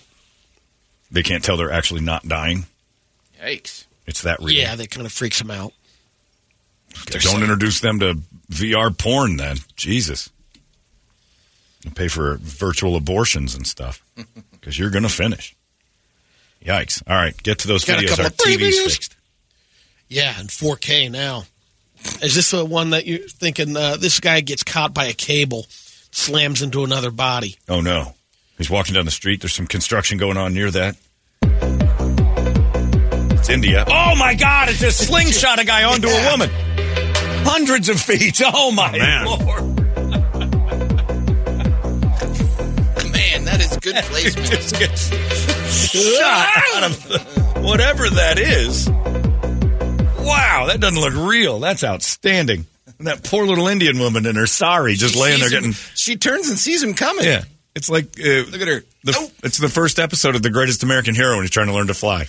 They 1.10 1.22
can't 1.22 1.42
tell 1.42 1.56
they're 1.56 1.72
actually 1.72 2.00
not 2.02 2.26
dying. 2.28 2.66
yikes! 3.42 3.86
It's 4.06 4.22
that 4.22 4.38
real. 4.40 4.50
Yeah, 4.50 4.74
that 4.76 4.90
kind 4.90 5.06
of 5.06 5.12
freaks 5.12 5.38
them 5.38 5.50
out. 5.50 5.72
Don't 7.06 7.42
introduce 7.42 7.80
them 7.80 8.00
to 8.00 8.18
VR 8.50 8.96
porn 8.96 9.36
then. 9.36 9.58
Jesus. 9.76 10.30
You 11.84 11.90
pay 11.92 12.08
for 12.08 12.36
virtual 12.40 12.96
abortions 12.96 13.54
and 13.54 13.66
stuff 13.66 14.02
because 14.52 14.78
you're 14.78 14.90
going 14.90 15.04
to 15.04 15.08
finish. 15.08 15.54
Yikes. 16.64 17.02
All 17.08 17.14
right, 17.16 17.40
get 17.42 17.60
to 17.60 17.68
those 17.68 17.84
Got 17.84 18.00
videos. 18.00 18.08
couple 18.08 18.24
Our 18.24 18.30
of 18.30 18.36
TV's 18.36 18.78
videos. 18.78 18.84
fixed. 18.92 19.16
Yeah, 20.08 20.38
in 20.40 20.48
4K 20.48 21.10
now. 21.10 21.44
Is 22.22 22.34
this 22.34 22.50
the 22.50 22.64
one 22.64 22.90
that 22.90 23.06
you're 23.06 23.28
thinking 23.28 23.76
uh, 23.76 23.96
this 23.96 24.20
guy 24.20 24.40
gets 24.40 24.64
caught 24.64 24.92
by 24.92 25.04
a 25.06 25.12
cable, 25.12 25.66
slams 26.10 26.60
into 26.62 26.82
another 26.84 27.10
body? 27.10 27.56
Oh, 27.68 27.80
no. 27.80 28.14
He's 28.60 28.68
walking 28.68 28.94
down 28.94 29.06
the 29.06 29.10
street. 29.10 29.40
There's 29.40 29.54
some 29.54 29.66
construction 29.66 30.18
going 30.18 30.36
on 30.36 30.52
near 30.52 30.70
that. 30.70 30.94
It's 33.32 33.48
India. 33.48 33.86
Oh, 33.88 34.14
my 34.16 34.34
God. 34.34 34.68
It 34.68 34.74
just 34.74 35.06
slingshot 35.06 35.58
a 35.58 35.64
guy 35.64 35.84
onto 35.84 36.08
a 36.08 36.30
woman. 36.30 36.50
Hundreds 37.46 37.88
of 37.88 37.98
feet. 37.98 38.38
Oh, 38.52 38.70
my 38.70 38.92
man. 38.92 39.24
Lord. 39.24 39.40
Man, 43.12 43.44
that 43.46 43.60
is 43.60 43.76
good 43.80 43.94
placement. 44.04 44.46
just 44.50 44.78
gets 44.78 45.08
shot 46.18 46.62
out 46.74 46.82
of 46.90 47.64
whatever 47.64 48.10
that 48.10 48.38
is. 48.38 48.88
Wow, 48.90 50.66
that 50.68 50.80
doesn't 50.80 51.00
look 51.00 51.14
real. 51.14 51.58
That's 51.60 51.82
outstanding. 51.82 52.66
And 52.98 53.06
that 53.06 53.22
poor 53.24 53.46
little 53.46 53.68
Indian 53.68 53.98
woman 53.98 54.26
in 54.26 54.36
her 54.36 54.46
sari 54.46 54.94
just 54.94 55.14
She 55.14 55.20
laying 55.20 55.38
there 55.40 55.48
sees 55.48 55.56
him- 55.56 55.62
getting. 55.62 55.76
She 55.94 56.16
turns 56.16 56.48
and 56.50 56.58
sees 56.58 56.82
him 56.82 56.92
coming. 56.94 57.24
Yeah. 57.24 57.44
It's 57.74 57.88
like. 57.88 58.18
Uh, 58.18 58.44
Look 58.50 58.60
at 58.60 58.68
her. 58.68 58.82
The, 59.04 59.12
Nope. 59.12 59.30
It's 59.44 59.58
the 59.58 59.68
first 59.68 59.98
episode 59.98 60.34
of 60.34 60.42
The 60.42 60.50
Greatest 60.50 60.82
American 60.82 61.14
Hero 61.14 61.34
when 61.36 61.42
he's 61.42 61.50
trying 61.50 61.68
to 61.68 61.74
learn 61.74 61.86
to 61.86 61.94
fly. 61.94 62.26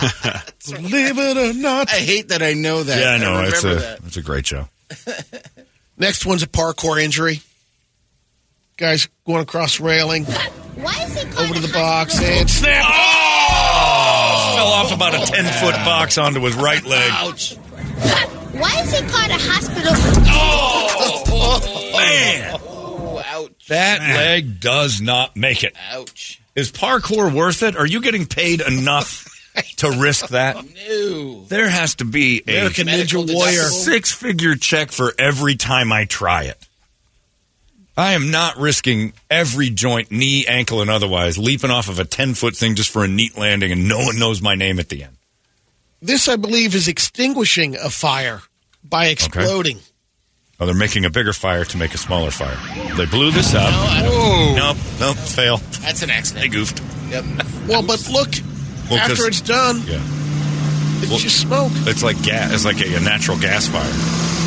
Believe 0.68 1.18
it 1.18 1.36
or 1.36 1.52
not. 1.58 1.88
I 1.90 1.96
hate 1.98 2.28
that 2.28 2.42
I 2.42 2.54
know 2.54 2.82
that. 2.82 3.00
yeah, 3.00 3.10
I 3.12 3.18
know. 3.18 3.42
it's 3.48 3.64
a, 3.64 3.74
that. 3.76 3.98
it's 4.06 4.16
a 4.16 4.22
great 4.22 4.46
show. 4.46 4.68
Next 5.98 6.26
one's 6.26 6.42
a 6.42 6.46
parkour 6.46 7.02
injury. 7.02 7.40
Guy's 8.76 9.08
going 9.26 9.42
across 9.42 9.78
the 9.78 9.84
railing, 9.84 10.24
Why 10.24 11.04
is 11.04 11.22
he 11.22 11.28
called 11.30 11.50
over 11.50 11.54
to 11.54 11.64
a 11.64 11.66
the 11.66 11.72
box, 11.72 12.18
and 12.22 12.48
snap. 12.48 12.84
Oh! 12.88 14.52
Fell 14.56 14.68
off 14.68 14.92
about 14.94 15.14
a 15.14 15.26
10 15.30 15.44
foot 15.62 15.74
box 15.84 16.16
onto 16.16 16.40
his 16.40 16.54
right 16.54 16.82
leg. 16.84 17.10
Ouch! 17.12 17.56
Why 17.56 18.80
is 18.80 18.98
he 18.98 19.06
called 19.06 19.30
a 19.30 19.38
hospital? 19.38 19.92
Man! 21.92 22.50
Oh, 22.52 22.54
ouch! 22.54 22.60
That 23.70 24.00
leg 24.00 24.60
does 24.60 25.00
not 25.00 25.36
make 25.36 25.62
it. 25.64 25.74
Ouch! 25.92 26.40
Is 26.56 26.72
parkour 26.72 27.32
worth 27.32 27.62
it? 27.62 27.76
Are 27.76 27.86
you 27.86 28.00
getting 28.00 28.26
paid 28.26 28.60
enough 28.60 29.26
to 29.76 29.90
risk 29.90 30.28
that? 30.28 30.56
No. 30.88 31.44
There 31.44 31.68
has 31.68 31.94
to 31.96 32.04
be 32.04 32.42
a 32.48 32.50
American 32.58 32.88
Ninja 32.88 33.32
Warrior. 33.32 33.62
six 33.62 34.12
figure 34.12 34.56
check 34.56 34.90
for 34.90 35.14
every 35.18 35.54
time 35.54 35.92
I 35.92 36.04
try 36.04 36.44
it. 36.44 36.58
I 37.96 38.12
am 38.14 38.30
not 38.30 38.56
risking 38.56 39.12
every 39.30 39.70
joint, 39.70 40.10
knee, 40.10 40.46
ankle, 40.46 40.80
and 40.80 40.90
otherwise, 40.90 41.38
leaping 41.38 41.70
off 41.70 41.88
of 41.88 41.98
a 41.98 42.04
10 42.04 42.34
foot 42.34 42.56
thing 42.56 42.74
just 42.74 42.90
for 42.90 43.04
a 43.04 43.08
neat 43.08 43.36
landing 43.38 43.70
and 43.72 43.88
no 43.88 43.98
one 43.98 44.18
knows 44.18 44.40
my 44.42 44.54
name 44.54 44.78
at 44.80 44.88
the 44.88 45.04
end. 45.04 45.16
This, 46.02 46.28
I 46.28 46.36
believe, 46.36 46.74
is 46.74 46.88
extinguishing 46.88 47.76
a 47.76 47.90
fire 47.90 48.42
by 48.82 49.06
exploding. 49.08 49.78
Oh, 50.60 50.66
they're 50.66 50.74
making 50.74 51.06
a 51.06 51.10
bigger 51.10 51.32
fire 51.32 51.64
to 51.64 51.76
make 51.78 51.94
a 51.94 51.98
smaller 51.98 52.30
fire. 52.30 52.58
They 52.96 53.06
blew 53.06 53.30
this 53.30 53.54
up. 53.54 53.72
Nope, 54.04 54.76
nope, 55.00 55.16
fail. 55.16 55.56
That's 55.80 56.02
an 56.02 56.10
accident. 56.10 56.42
They 56.42 56.48
goofed. 56.48 56.82
Yep. 57.08 57.24
Well, 57.66 57.82
but 57.82 58.06
look, 58.10 58.28
Well, 58.90 58.98
'cause- 59.00 59.10
after 59.12 59.26
it's 59.26 59.40
done, 59.40 59.82
Yeah. 59.86 60.00
it's 61.00 61.08
Well- 61.10 61.18
just 61.18 61.40
smoke. 61.40 61.72
It's 61.86 62.02
like 62.02 62.20
gas. 62.22 62.52
It's 62.52 62.64
like 62.66 62.80
a, 62.82 62.94
a 62.94 63.00
natural 63.00 63.38
gas 63.38 63.68
fire, 63.68 63.90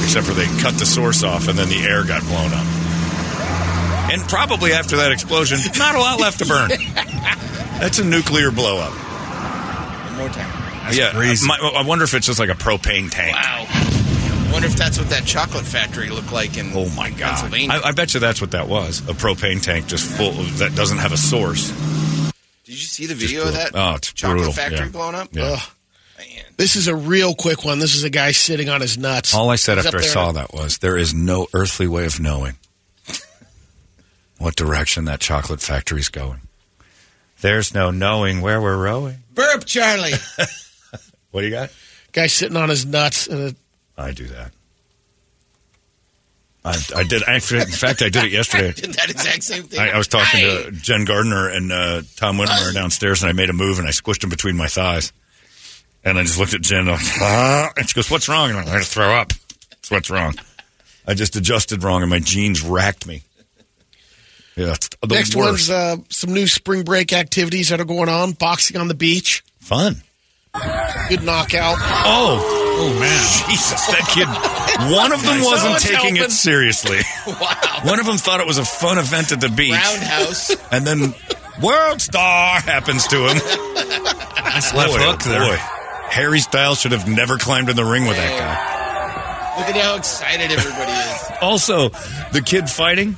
except 0.03 0.27
for 0.27 0.33
they 0.33 0.45
cut 0.61 0.77
the 0.77 0.85
source 0.85 1.23
off 1.23 1.47
and 1.47 1.57
then 1.57 1.69
the 1.69 1.81
air 1.83 2.03
got 2.03 2.21
blown 2.23 2.53
up. 2.53 2.65
And 4.11 4.21
probably 4.29 4.73
after 4.73 4.97
that 4.97 5.11
explosion, 5.11 5.57
not 5.77 5.95
a 5.95 5.99
lot 5.99 6.19
left 6.19 6.37
to 6.39 6.45
burn. 6.45 6.69
That's 7.79 7.97
a 7.97 8.03
nuclear 8.03 8.51
blow 8.51 8.77
up. 8.77 8.91
One 8.91 10.17
more 10.17 10.29
time. 10.29 10.93
yeah, 10.93 11.09
crazy. 11.11 11.47
my- 11.47 11.57
I 11.75 11.81
wonder 11.81 12.03
if 12.05 12.13
it's 12.13 12.27
just 12.27 12.37
like 12.37 12.49
a 12.49 12.53
propane 12.55 13.09
tank. 13.09 13.35
Wow. 13.35 13.65
I 14.53 14.57
wonder 14.57 14.67
if 14.67 14.75
that's 14.75 14.99
what 14.99 15.09
that 15.09 15.25
chocolate 15.25 15.65
factory 15.65 16.09
looked 16.09 16.31
like 16.31 16.59
in 16.59 16.73
Oh 16.75 16.87
my 16.89 17.09
god! 17.09 17.29
Pennsylvania. 17.39 17.71
I, 17.83 17.87
I 17.89 17.91
bet 17.91 18.13
you 18.13 18.19
that's 18.19 18.39
what 18.39 18.51
that 18.51 18.67
was. 18.67 18.99
A 19.09 19.13
propane 19.13 19.59
tank 19.59 19.87
just 19.87 20.05
full 20.15 20.31
that 20.59 20.75
doesn't 20.75 20.99
have 20.99 21.11
a 21.11 21.17
source. 21.17 21.69
Did 22.63 22.73
you 22.75 22.77
see 22.77 23.07
the 23.07 23.15
video 23.15 23.47
of 23.47 23.53
that 23.53 23.71
Oh, 23.73 23.95
it's 23.95 24.13
chocolate 24.13 24.37
brutal, 24.37 24.53
factory 24.53 24.85
yeah. 24.85 24.91
blowing 24.91 25.15
up? 25.15 25.29
Yeah. 25.31 25.53
Ugh. 25.57 25.69
Man. 26.19 26.43
This 26.57 26.75
is 26.75 26.87
a 26.87 26.95
real 26.95 27.33
quick 27.33 27.65
one. 27.65 27.79
This 27.79 27.95
is 27.95 28.03
a 28.03 28.11
guy 28.11 28.31
sitting 28.31 28.69
on 28.69 28.79
his 28.79 28.95
nuts. 28.95 29.33
All 29.33 29.49
I 29.49 29.55
said 29.55 29.77
He's 29.77 29.87
after 29.87 29.97
I 29.97 30.01
saw 30.01 30.29
in- 30.29 30.35
that 30.35 30.53
was 30.53 30.77
there 30.77 30.97
is 30.97 31.15
no 31.15 31.47
earthly 31.55 31.87
way 31.87 32.05
of 32.05 32.19
knowing 32.19 32.53
what 34.37 34.55
direction 34.55 35.05
that 35.05 35.19
chocolate 35.19 35.61
factory's 35.61 36.09
going. 36.09 36.41
There's 37.41 37.73
no 37.73 37.89
knowing 37.89 38.41
where 38.41 38.61
we're 38.61 38.77
rowing. 38.77 39.23
Burp, 39.33 39.65
Charlie. 39.65 40.13
What 41.31 41.41
do 41.41 41.47
you 41.47 41.51
got? 41.53 41.71
Guy 42.11 42.27
sitting 42.27 42.55
on 42.55 42.69
his 42.69 42.85
nuts. 42.85 43.25
And 43.25 43.55
I 43.97 44.11
do 44.11 44.25
that. 44.27 44.51
I, 46.65 46.81
I 46.95 47.03
did. 47.03 47.23
Actually, 47.27 47.61
in 47.61 47.67
fact, 47.67 48.01
I 48.01 48.09
did 48.09 48.23
it 48.25 48.31
yesterday. 48.31 48.67
I 48.69 48.71
Did 48.71 48.93
that 48.93 49.09
exact 49.09 49.43
same 49.43 49.63
thing. 49.63 49.79
I, 49.79 49.89
I 49.91 49.97
was 49.97 50.07
talking 50.07 50.39
to 50.39 50.71
Jen 50.71 51.03
Gardner 51.05 51.49
and 51.49 51.71
uh, 51.71 52.01
Tom 52.15 52.37
Wintermeyer 52.37 52.73
downstairs, 52.73 53.21
and 53.21 53.29
I 53.29 53.33
made 53.33 53.49
a 53.49 53.53
move 53.53 53.79
and 53.79 53.87
I 53.87 53.91
squished 53.91 54.23
him 54.23 54.29
between 54.29 54.55
my 54.55 54.67
thighs. 54.67 55.11
And 56.05 56.17
I 56.17 56.23
just 56.23 56.37
looked 56.37 56.53
at 56.53 56.61
Jen, 56.61 56.81
and, 56.81 56.89
I 56.89 56.93
was, 56.93 57.11
"Ah," 57.21 57.69
and 57.77 57.87
she 57.87 57.93
goes, 57.93 58.11
"What's 58.11 58.27
wrong?" 58.27 58.49
And 58.49 58.59
I'm 58.59 58.65
like, 58.65 58.73
"I 58.73 58.77
had 58.77 58.83
to 58.83 58.89
throw 58.89 59.13
up. 59.15 59.31
That's 59.69 59.91
what's 59.91 60.09
wrong. 60.09 60.35
I 61.07 61.13
just 61.13 61.35
adjusted 61.35 61.83
wrong, 61.83 62.01
and 62.01 62.09
my 62.09 62.19
jeans 62.19 62.61
racked 62.61 63.07
me." 63.07 63.23
Yeah, 64.55 64.73
it's 64.73 64.89
the 64.89 65.07
next 65.07 65.35
worst. 65.35 65.69
one's 65.69 65.69
uh, 65.69 65.97
some 66.09 66.33
new 66.33 66.47
spring 66.47 66.83
break 66.83 67.13
activities 67.13 67.69
that 67.69 67.79
are 67.79 67.85
going 67.85 68.09
on. 68.09 68.33
Boxing 68.33 68.77
on 68.77 68.87
the 68.87 68.93
beach. 68.93 69.43
Fun. 69.59 70.03
Good 71.09 71.23
knockout. 71.23 71.77
Oh, 71.81 72.59
Oh 72.75 72.99
man. 72.99 73.49
Jesus, 73.49 73.85
that 73.87 74.05
kid. 74.13 74.27
One 74.95 75.11
of 75.11 75.21
them 75.23 75.37
wasn't 75.43 75.59
Someone's 75.61 75.83
taking 75.83 76.15
helping. 76.15 76.23
it 76.23 76.31
seriously. 76.31 76.99
Wow. 77.27 77.79
One 77.83 77.99
of 77.99 78.05
them 78.05 78.17
thought 78.17 78.39
it 78.41 78.47
was 78.47 78.57
a 78.57 78.65
fun 78.65 78.97
event 78.97 79.31
at 79.31 79.39
the 79.39 79.47
beach. 79.49 79.71
Roundhouse. 79.71 80.51
And 80.71 80.85
then 80.85 81.13
World 81.61 82.01
Star 82.01 82.59
happens 82.59 83.07
to 83.07 83.15
him. 83.27 83.37
That's 83.37 84.73
left 84.73 84.91
Boy, 84.91 84.99
hook 84.99 85.21
oh 85.25 85.29
there. 85.29 85.39
boy. 85.39 85.55
Harry 86.11 86.39
Styles 86.39 86.81
should 86.81 86.91
have 86.91 87.07
never 87.07 87.37
climbed 87.37 87.69
in 87.69 87.75
the 87.77 87.85
ring 87.85 88.05
with 88.07 88.17
that 88.17 88.37
guy. 88.39 89.59
Look 89.59 89.69
at 89.75 89.81
how 89.81 89.95
excited 89.95 90.51
everybody 90.51 90.91
is. 90.91 91.31
Also, 91.41 91.89
the 92.33 92.41
kid 92.45 92.69
fighting, 92.69 93.13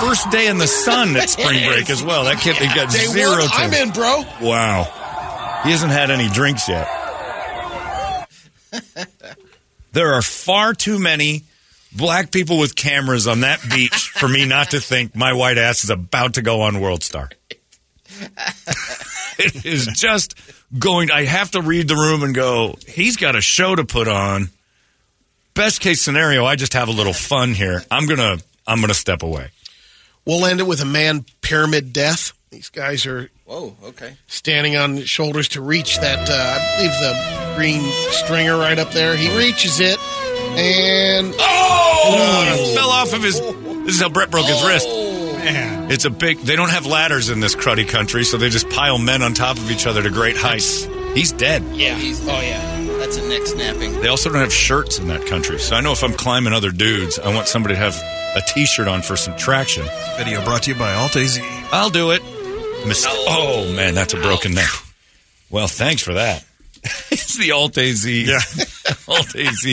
first 0.00 0.30
day 0.30 0.48
in 0.48 0.58
the 0.58 0.66
sun 0.66 1.16
at 1.16 1.30
spring 1.30 1.66
break 1.70 1.88
as 1.88 2.02
well. 2.02 2.24
That 2.24 2.38
kid 2.40 2.56
he 2.56 2.66
got 2.66 2.90
Day 2.90 3.06
zero 3.06 3.30
one, 3.30 3.40
to 3.40 3.48
I'm 3.54 3.72
in, 3.72 3.90
bro. 3.92 4.24
Wow. 4.42 4.92
He 5.64 5.70
hasn't 5.70 5.92
had 5.92 6.10
any 6.10 6.28
drinks 6.28 6.68
yet. 6.68 6.88
there 9.92 10.14
are 10.14 10.22
far 10.22 10.74
too 10.74 10.98
many 10.98 11.44
black 11.92 12.30
people 12.30 12.58
with 12.58 12.76
cameras 12.76 13.26
on 13.26 13.40
that 13.40 13.60
beach 13.70 14.10
for 14.10 14.28
me 14.28 14.44
not 14.46 14.70
to 14.70 14.80
think 14.80 15.16
my 15.16 15.32
white 15.32 15.58
ass 15.58 15.84
is 15.84 15.90
about 15.90 16.34
to 16.34 16.42
go 16.42 16.62
on 16.62 16.80
World 16.80 17.02
Star. 17.02 17.30
it 19.38 19.64
is 19.64 19.86
just 19.86 20.34
going. 20.76 21.10
I 21.10 21.24
have 21.24 21.50
to 21.52 21.62
read 21.62 21.88
the 21.88 21.96
room 21.96 22.22
and 22.22 22.34
go, 22.34 22.76
he's 22.86 23.16
got 23.16 23.36
a 23.36 23.40
show 23.40 23.74
to 23.74 23.84
put 23.84 24.08
on. 24.08 24.50
Best 25.54 25.80
case 25.80 26.02
scenario, 26.02 26.44
I 26.44 26.56
just 26.56 26.74
have 26.74 26.88
a 26.88 26.92
little 26.92 27.12
fun 27.12 27.54
here. 27.54 27.82
I'm 27.90 28.06
to. 28.06 28.42
I'm 28.66 28.82
to 28.82 28.94
step 28.94 29.22
away. 29.22 29.48
We'll 30.26 30.44
end 30.44 30.60
it 30.60 30.66
with 30.66 30.82
a 30.82 30.84
man 30.84 31.24
pyramid 31.40 31.94
death. 31.94 32.32
These 32.50 32.70
guys 32.70 33.04
are 33.06 33.30
Whoa, 33.44 33.76
okay. 33.84 34.16
standing 34.26 34.76
on 34.76 35.02
shoulders 35.02 35.48
to 35.50 35.60
reach 35.60 35.98
that, 36.00 36.28
uh, 36.30 36.58
I 36.58 36.76
believe 36.76 36.92
the 37.00 37.54
green 37.56 37.92
stringer 38.12 38.56
right 38.56 38.78
up 38.78 38.90
there. 38.92 39.16
He 39.16 39.28
reaches 39.36 39.80
it, 39.80 39.98
and 40.56 41.34
Oh, 41.38 42.44
it 42.72 42.74
fell 42.74 42.90
off 42.90 43.12
of 43.12 43.22
his. 43.22 43.38
This 43.40 43.96
is 43.96 44.00
how 44.00 44.08
Brett 44.08 44.30
broke 44.30 44.46
his 44.46 44.62
wrist. 44.64 44.88
Man. 44.88 45.90
It's 45.90 46.04
a 46.04 46.10
big. 46.10 46.38
They 46.40 46.56
don't 46.56 46.70
have 46.70 46.86
ladders 46.86 47.28
in 47.30 47.40
this 47.40 47.54
cruddy 47.54 47.86
country, 47.88 48.24
so 48.24 48.36
they 48.38 48.48
just 48.48 48.68
pile 48.70 48.98
men 48.98 49.22
on 49.22 49.34
top 49.34 49.56
of 49.56 49.70
each 49.70 49.86
other 49.86 50.02
to 50.02 50.10
great 50.10 50.36
heights. 50.36 50.84
He's 51.14 51.32
dead. 51.32 51.62
yeah, 51.72 51.94
He's, 51.96 52.20
oh, 52.28 52.40
yeah. 52.40 52.86
That's 52.98 53.16
a 53.16 53.28
neck 53.28 53.46
snapping. 53.46 54.00
They 54.00 54.08
also 54.08 54.30
don't 54.30 54.40
have 54.40 54.52
shirts 54.52 54.98
in 54.98 55.08
that 55.08 55.26
country, 55.26 55.58
so 55.58 55.76
I 55.76 55.80
know 55.80 55.92
if 55.92 56.02
I'm 56.04 56.12
climbing 56.12 56.52
other 56.52 56.70
dudes, 56.70 57.18
I 57.18 57.34
want 57.34 57.48
somebody 57.48 57.74
to 57.76 57.80
have 57.80 57.94
a 58.36 58.42
T-shirt 58.52 58.88
on 58.88 59.00
for 59.02 59.16
some 59.16 59.36
traction. 59.36 59.84
Video 60.18 60.44
brought 60.44 60.64
to 60.64 60.72
you 60.72 60.78
by 60.78 60.92
Alt 60.94 61.16
AZ. 61.16 61.38
I'll 61.72 61.88
do 61.90 62.10
it. 62.10 62.22
Mis- 62.86 63.06
oh 63.08 63.72
man, 63.74 63.94
that's 63.94 64.14
a 64.14 64.20
broken 64.20 64.54
neck. 64.54 64.70
Well, 65.50 65.68
thanks 65.68 66.02
for 66.02 66.14
that. 66.14 66.44
it's 67.10 67.36
the 67.36 67.52
Alt 67.52 67.76
AZ. 67.78 68.06
Yeah. 68.06 68.38
Alt 69.08 69.34
AZ. 69.34 69.64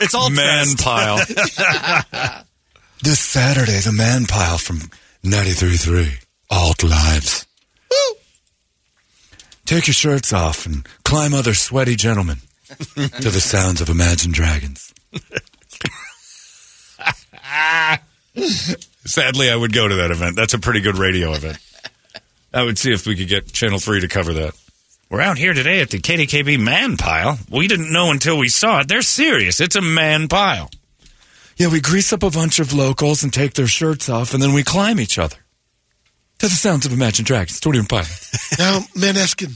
It's 0.00 0.14
Alt 0.14 0.32
man 0.32 0.66
Fest. 0.66 0.84
pile. 0.84 1.16
this 3.02 3.20
Saturday, 3.20 3.80
the 3.80 3.92
man 3.92 4.26
pile 4.26 4.58
from 4.58 4.78
93.3 5.24 6.24
Alt 6.50 6.82
Lives. 6.82 7.46
Woo. 7.90 8.16
Take 9.66 9.86
your 9.86 9.94
shirts 9.94 10.32
off 10.32 10.66
and 10.66 10.86
climb 11.04 11.34
other 11.34 11.54
sweaty 11.54 11.96
gentlemen 11.96 12.38
to 12.96 13.30
the 13.30 13.40
sounds 13.40 13.80
of 13.80 13.88
Imagine 13.88 14.32
Dragons. 14.32 14.92
Sadly, 19.04 19.50
I 19.50 19.56
would 19.56 19.72
go 19.72 19.86
to 19.86 19.94
that 19.96 20.10
event. 20.10 20.36
That's 20.36 20.54
a 20.54 20.58
pretty 20.58 20.80
good 20.80 20.96
radio 20.98 21.32
event. 21.32 21.58
I 22.54 22.62
would 22.62 22.78
see 22.78 22.92
if 22.92 23.04
we 23.04 23.16
could 23.16 23.28
get 23.28 23.52
Channel 23.52 23.80
3 23.80 24.02
to 24.02 24.08
cover 24.08 24.32
that. 24.34 24.54
We're 25.10 25.20
out 25.20 25.38
here 25.38 25.54
today 25.54 25.80
at 25.80 25.90
the 25.90 25.98
KDKB 25.98 26.60
man 26.60 26.96
pile. 26.96 27.36
We 27.50 27.66
didn't 27.66 27.92
know 27.92 28.12
until 28.12 28.38
we 28.38 28.48
saw 28.48 28.80
it. 28.80 28.88
They're 28.88 29.02
serious. 29.02 29.60
It's 29.60 29.74
a 29.74 29.82
man 29.82 30.28
pile. 30.28 30.70
Yeah, 31.56 31.68
we 31.68 31.80
grease 31.80 32.12
up 32.12 32.22
a 32.22 32.30
bunch 32.30 32.60
of 32.60 32.72
locals 32.72 33.24
and 33.24 33.32
take 33.32 33.54
their 33.54 33.66
shirts 33.66 34.08
off, 34.08 34.34
and 34.34 34.42
then 34.42 34.52
we 34.52 34.62
climb 34.62 35.00
each 35.00 35.18
other. 35.18 35.36
To 36.38 36.46
the 36.46 36.54
sounds 36.54 36.86
of 36.86 36.92
Imagine 36.92 37.24
Dragons. 37.24 37.60
Torian 37.60 37.88
Pile. 37.88 38.02
now 38.58 38.80
Måneskin. 38.96 39.54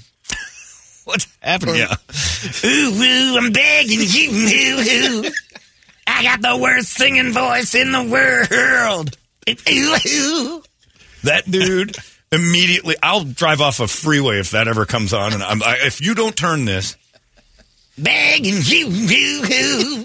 What's 1.04 1.28
happening? 1.40 1.76
Yeah. 1.76 1.94
Ooh, 2.64 2.68
ooh, 2.68 3.38
I'm 3.38 3.52
begging 3.52 4.00
you, 4.00 4.30
ooh, 4.32 5.26
ooh. 5.26 5.30
I 6.06 6.22
got 6.24 6.42
the 6.42 6.56
worst 6.56 6.88
singing 6.88 7.32
voice 7.32 7.74
in 7.76 7.92
the 7.92 8.02
world. 8.02 9.16
Ooh, 9.48 9.96
ooh. 10.06 10.62
That 11.24 11.50
dude 11.50 11.96
immediately. 12.32 12.96
I'll 13.02 13.24
drive 13.24 13.60
off 13.60 13.80
a 13.80 13.88
freeway 13.88 14.38
if 14.38 14.50
that 14.52 14.68
ever 14.68 14.84
comes 14.86 15.12
on, 15.12 15.32
and 15.32 15.42
I'm, 15.42 15.62
I, 15.62 15.78
if 15.82 16.00
you 16.00 16.14
don't 16.14 16.36
turn 16.36 16.64
this, 16.64 16.96
begging 17.96 18.56
you, 18.64 18.86
ooh, 18.88 19.44
ooh. 20.00 20.04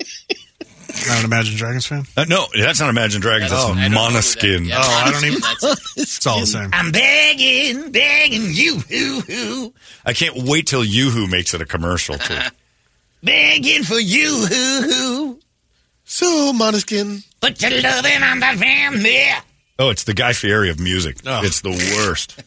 Not 1.07 1.19
an 1.19 1.25
Imagine 1.25 1.57
Dragons 1.57 1.85
fan. 1.87 2.03
Uh, 2.15 2.25
no, 2.29 2.45
that's 2.55 2.79
not 2.79 2.89
Imagine 2.89 3.19
Dragons. 3.19 3.49
That's 3.49 3.63
I 3.63 3.67
don't 3.67 3.77
that- 3.77 3.91
Måneskin. 3.91 4.67
yeah, 4.67 4.77
Oh, 4.79 5.03
I 5.05 5.11
don't 5.11 5.25
even- 5.25 5.39
That's- 5.41 5.93
It's 5.97 6.27
all 6.27 6.39
the 6.41 6.45
same. 6.45 6.69
I'm 6.71 6.91
begging, 6.91 7.91
begging 7.91 8.43
you, 8.53 8.83
ooh, 8.91 9.23
ooh. 9.29 9.73
I 10.05 10.13
can't 10.13 10.35
wait 10.37 10.67
till 10.67 10.83
Yoo-Hoo 10.83 11.27
makes 11.27 11.53
it 11.55 11.61
a 11.61 11.65
commercial 11.65 12.17
too. 12.19 12.37
begging 13.23 13.83
for 13.83 13.99
you, 13.99 14.47
ooh, 14.51 15.39
So 16.05 16.53
Måneskin. 16.53 17.23
Put 17.41 17.59
your 17.61 17.81
loving 17.81 18.21
on 18.23 18.39
the 18.39 18.45
family. 18.59 19.27
Oh, 19.79 19.89
it's 19.89 20.03
the 20.03 20.13
Guy 20.13 20.33
Fieri 20.33 20.69
of 20.69 20.79
music. 20.79 21.17
Oh. 21.25 21.43
It's 21.43 21.61
the 21.61 21.71
worst. 21.97 22.41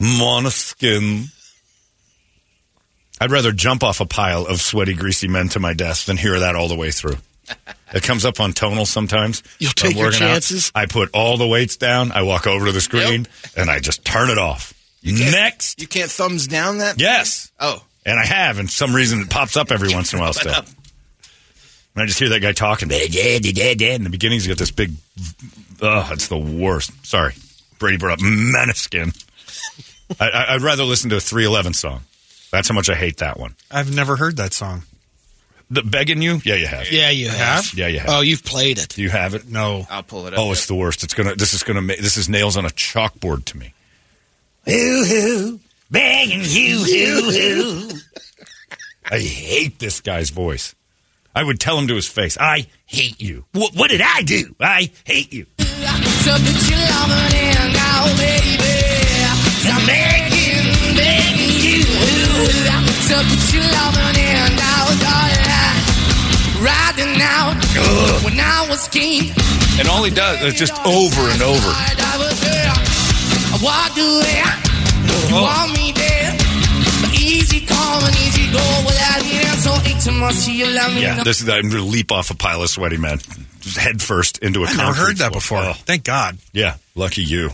Måneskin. 0.00 1.26
I'd 3.20 3.30
rather 3.30 3.52
jump 3.52 3.84
off 3.84 4.00
a 4.00 4.06
pile 4.06 4.46
of 4.46 4.60
sweaty, 4.60 4.94
greasy 4.94 5.28
men 5.28 5.48
to 5.50 5.60
my 5.60 5.74
death 5.74 6.06
than 6.06 6.16
hear 6.16 6.40
that 6.40 6.56
all 6.56 6.68
the 6.68 6.76
way 6.76 6.90
through. 6.90 7.16
It 7.92 8.02
comes 8.02 8.24
up 8.24 8.40
on 8.40 8.52
tonal 8.52 8.86
sometimes. 8.86 9.42
You'll 9.58 9.72
take 9.72 9.96
your 9.96 10.06
working 10.06 10.22
out. 10.22 10.28
chances? 10.28 10.72
I 10.74 10.86
put 10.86 11.10
all 11.12 11.36
the 11.36 11.46
weights 11.46 11.76
down. 11.76 12.12
I 12.12 12.22
walk 12.22 12.46
over 12.46 12.66
to 12.66 12.72
the 12.72 12.80
screen 12.80 13.26
and 13.56 13.70
I 13.70 13.78
just 13.80 14.04
turn 14.04 14.30
it 14.30 14.38
off. 14.38 14.72
Next. 15.02 15.80
You 15.80 15.88
can't 15.88 16.10
thumbs 16.10 16.46
down 16.46 16.78
that? 16.78 17.00
Yes. 17.00 17.50
Oh. 17.58 17.82
And 18.06 18.18
I 18.18 18.24
have, 18.24 18.58
and 18.58 18.70
for 18.70 18.74
some 18.74 18.94
reason 18.94 19.20
it 19.20 19.30
pops 19.30 19.56
up 19.56 19.70
every 19.70 19.92
once 19.92 20.12
in 20.12 20.18
a 20.18 20.22
while 20.22 20.32
still. 20.32 20.54
And 20.54 22.02
I 22.02 22.06
just 22.06 22.18
hear 22.18 22.30
that 22.30 22.40
guy 22.40 22.52
talking. 22.52 22.90
In 22.90 22.98
the 22.98 24.10
beginning, 24.10 24.36
he's 24.36 24.46
got 24.46 24.56
this 24.56 24.70
big. 24.70 24.92
Oh, 25.82 26.08
it's 26.12 26.28
the 26.28 26.38
worst. 26.38 26.92
Sorry. 27.06 27.34
Brady 27.78 27.96
brought 27.96 28.14
up 28.14 28.18
Måneskin. 28.20 29.16
I, 30.20 30.28
I, 30.28 30.54
I'd 30.54 30.62
rather 30.62 30.84
listen 30.84 31.10
to 31.10 31.16
a 31.16 31.20
311 31.20 31.74
song. 31.74 32.02
That's 32.50 32.68
how 32.68 32.74
much 32.74 32.90
I 32.90 32.94
hate 32.94 33.18
that 33.18 33.38
one. 33.38 33.54
I've 33.70 33.94
never 33.94 34.16
heard 34.16 34.36
that 34.36 34.52
song. 34.52 34.82
The 35.70 35.82
Begging 35.82 36.20
You? 36.20 36.40
Yeah, 36.44 36.56
you 36.56 36.66
have. 36.66 36.90
Yeah, 36.90 37.10
you 37.10 37.28
have. 37.28 37.72
Yeah, 37.74 37.86
you 37.86 38.00
have. 38.00 38.10
Oh, 38.10 38.20
you've 38.22 38.44
played 38.44 38.78
it. 38.78 38.88
Do 38.88 39.02
you 39.02 39.10
have 39.10 39.34
it? 39.34 39.48
No. 39.48 39.86
I'll 39.88 40.02
pull 40.02 40.26
it 40.26 40.34
up. 40.34 40.40
Oh, 40.40 40.50
it's 40.50 40.66
the 40.66 40.74
worst. 40.74 41.04
It's 41.04 41.14
gonna. 41.14 41.36
This 41.36 41.54
is 41.54 41.62
gonna. 41.62 41.80
make 41.80 42.00
This 42.00 42.16
is 42.16 42.28
nails 42.28 42.56
on 42.56 42.66
a 42.66 42.70
chalkboard 42.70 43.44
to 43.46 43.56
me. 43.56 43.72
Ooh, 44.68 45.60
begging 45.90 46.42
you, 46.44 46.78
ooh, 46.78 47.30
ooh. 47.30 47.90
I 49.10 49.18
hate 49.18 49.78
this 49.78 50.00
guy's 50.00 50.30
voice. 50.30 50.74
I 51.34 51.42
would 51.42 51.60
tell 51.60 51.78
him 51.78 51.88
to 51.88 51.94
his 51.94 52.08
face, 52.08 52.36
I 52.38 52.66
hate 52.86 53.20
you. 53.20 53.44
What, 53.52 53.74
what 53.74 53.90
did 53.90 54.02
I 54.02 54.22
do? 54.22 54.54
I 54.60 54.90
hate 55.04 55.32
you. 55.32 55.46
So 56.24 56.32
put 56.36 56.60
your 56.70 56.82
loving 56.92 57.34
in 57.40 57.72
now, 57.72 58.04
baby. 58.20 58.76
I'm 59.64 59.82
begging, 59.88 60.68
begging 60.96 61.54
you. 61.64 61.82
So 63.08 63.16
put 63.24 63.42
your 63.54 63.64
loving 63.64 64.16
in 64.20 64.48
now, 64.56 64.84
darling. 65.00 65.76
Riding 66.60 67.16
out 67.22 67.56
when 68.24 68.36
I 68.38 68.66
was 68.68 68.88
king. 68.88 69.32
And 69.78 69.88
all 69.88 70.04
he 70.04 70.10
does 70.10 70.42
is 70.42 70.54
just 70.54 70.74
over 70.84 71.20
and 71.32 71.40
over. 71.42 71.70
I 71.72 71.94
there. 74.20 74.44
I. 74.44 74.56
You 75.28 75.36
Oh. 75.36 75.42
want 75.42 75.72
me 75.72 75.92
there. 75.92 76.36
Easy 77.14 77.60
come 77.64 78.04
and 78.04 78.16
easy 78.16 78.50
go 78.52 78.60
without 78.86 79.22
me 79.22 79.38
there. 79.38 79.56
So 79.64 79.72
ain't 79.88 80.02
too 80.02 80.12
much 80.12 80.34
you 80.52 80.66
love 80.66 80.94
me. 80.94 81.02
Yeah, 81.02 81.22
this 81.24 81.40
is. 81.40 81.48
I'm 81.48 81.68
going 81.70 81.82
to 81.84 81.88
leap 81.88 82.12
off 82.12 82.30
a 82.30 82.34
pile 82.36 82.62
of 82.62 82.68
sweaty 82.70 82.96
men, 82.98 83.20
just 83.60 83.78
head 83.78 84.02
first 84.02 84.38
into 84.38 84.62
a. 84.62 84.66
I 84.66 84.70
never 84.72 84.82
concrete 84.82 85.02
heard 85.02 85.16
that 85.18 85.30
floor. 85.42 85.60
before. 85.62 85.68
Oh, 85.70 85.72
Thank 85.72 86.04
God. 86.04 86.36
yeah, 86.52 86.76
lucky 86.94 87.22
you. 87.22 87.50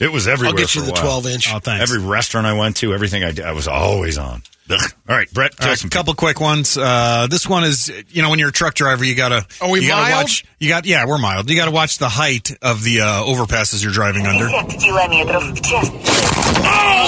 It 0.00 0.10
was 0.10 0.26
everywhere. 0.26 0.50
I'll 0.50 0.56
get 0.58 0.70
for 0.70 0.78
you 0.78 0.84
a 0.84 0.86
the 0.86 0.92
while. 0.92 1.02
12 1.22 1.26
inch. 1.28 1.52
Oh, 1.54 1.58
thanks. 1.60 1.82
Every 1.88 2.04
restaurant 2.04 2.46
I 2.46 2.54
went 2.54 2.76
to, 2.78 2.92
everything 2.94 3.22
I 3.22 3.30
did, 3.32 3.44
I 3.44 3.52
was 3.52 3.68
always 3.68 4.18
on. 4.18 4.42
Ugh. 4.70 4.80
All 5.08 5.14
right, 5.16 5.30
Brett, 5.32 5.52
All 5.52 5.56
tell 5.58 5.68
right, 5.68 5.78
some 5.78 5.88
a 5.88 5.90
couple 5.90 6.14
quick 6.14 6.40
ones. 6.40 6.76
Uh, 6.78 7.26
this 7.30 7.46
one 7.46 7.64
is, 7.64 7.92
you 8.08 8.22
know, 8.22 8.30
when 8.30 8.38
you're 8.38 8.48
a 8.48 8.52
truck 8.52 8.72
driver, 8.74 9.04
you 9.04 9.14
gotta. 9.14 9.46
Are 9.60 9.70
we 9.70 9.82
you 9.82 9.88
gotta 9.88 10.10
mild? 10.10 10.24
watch. 10.24 10.44
You 10.58 10.70
got, 10.70 10.86
yeah, 10.86 11.04
we're 11.06 11.18
mild. 11.18 11.50
You 11.50 11.56
gotta 11.56 11.70
watch 11.70 11.98
the 11.98 12.08
height 12.08 12.50
of 12.62 12.82
the 12.82 13.02
uh, 13.02 13.22
overpasses 13.24 13.84
you're 13.84 13.92
driving 13.92 14.26
under. 14.26 14.46
Oh, 14.46 14.62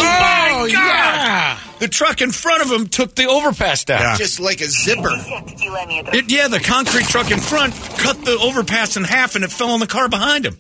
my 0.03 0.68
God! 0.72 1.59
The 1.79 1.89
truck 1.89 2.23
in 2.23 2.33
front 2.33 2.62
of 2.62 2.71
him 2.71 2.89
took 2.89 3.15
the 3.15 3.27
overpass 3.27 3.85
down. 3.85 4.01
Yeah. 4.01 4.17
Just 4.17 4.41
like 4.41 4.61
a 4.61 4.67
zipper. 4.67 5.11
It, 5.12 6.31
yeah, 6.31 6.49
the 6.49 6.61
concrete 6.61 7.07
truck 7.07 7.31
in 7.31 7.41
front 7.41 7.75
cut 7.99 8.25
the 8.25 8.39
overpass 8.39 8.97
in 8.97 9.05
half 9.05 9.35
and 9.35 9.45
it 9.45 9.53
fell 9.53 9.71
on 9.71 9.81
the 9.81 9.87
car 9.87 10.09
behind 10.09 10.47
him. 10.47 10.59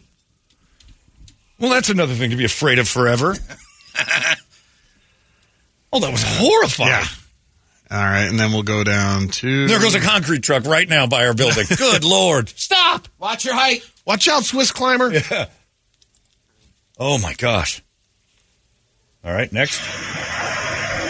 Well, 1.58 1.70
that's 1.70 1.88
another 1.88 2.14
thing 2.14 2.30
to 2.30 2.36
be 2.36 2.44
afraid 2.44 2.78
of 2.78 2.86
forever. 2.86 3.30
oh, 5.92 6.00
that 6.00 6.12
was 6.12 6.22
horrifying. 6.22 6.90
Yeah. 6.90 7.06
All 7.88 7.98
right, 7.98 8.24
and 8.24 8.38
then 8.38 8.52
we'll 8.52 8.64
go 8.64 8.82
down 8.82 9.28
to. 9.28 9.68
There 9.68 9.78
goes 9.78 9.94
a 9.94 10.00
concrete 10.00 10.42
truck 10.42 10.64
right 10.64 10.88
now 10.88 11.06
by 11.06 11.26
our 11.26 11.34
building. 11.34 11.66
Good 11.76 12.02
lord! 12.02 12.48
Stop! 12.48 13.06
Watch 13.18 13.44
your 13.44 13.54
height. 13.54 13.88
Watch 14.04 14.26
out, 14.26 14.42
Swiss 14.42 14.72
climber. 14.72 15.12
Yeah. 15.12 15.46
Oh 16.98 17.18
my 17.18 17.32
gosh! 17.34 17.82
All 19.26 19.32
right, 19.32 19.52
next. 19.52 19.82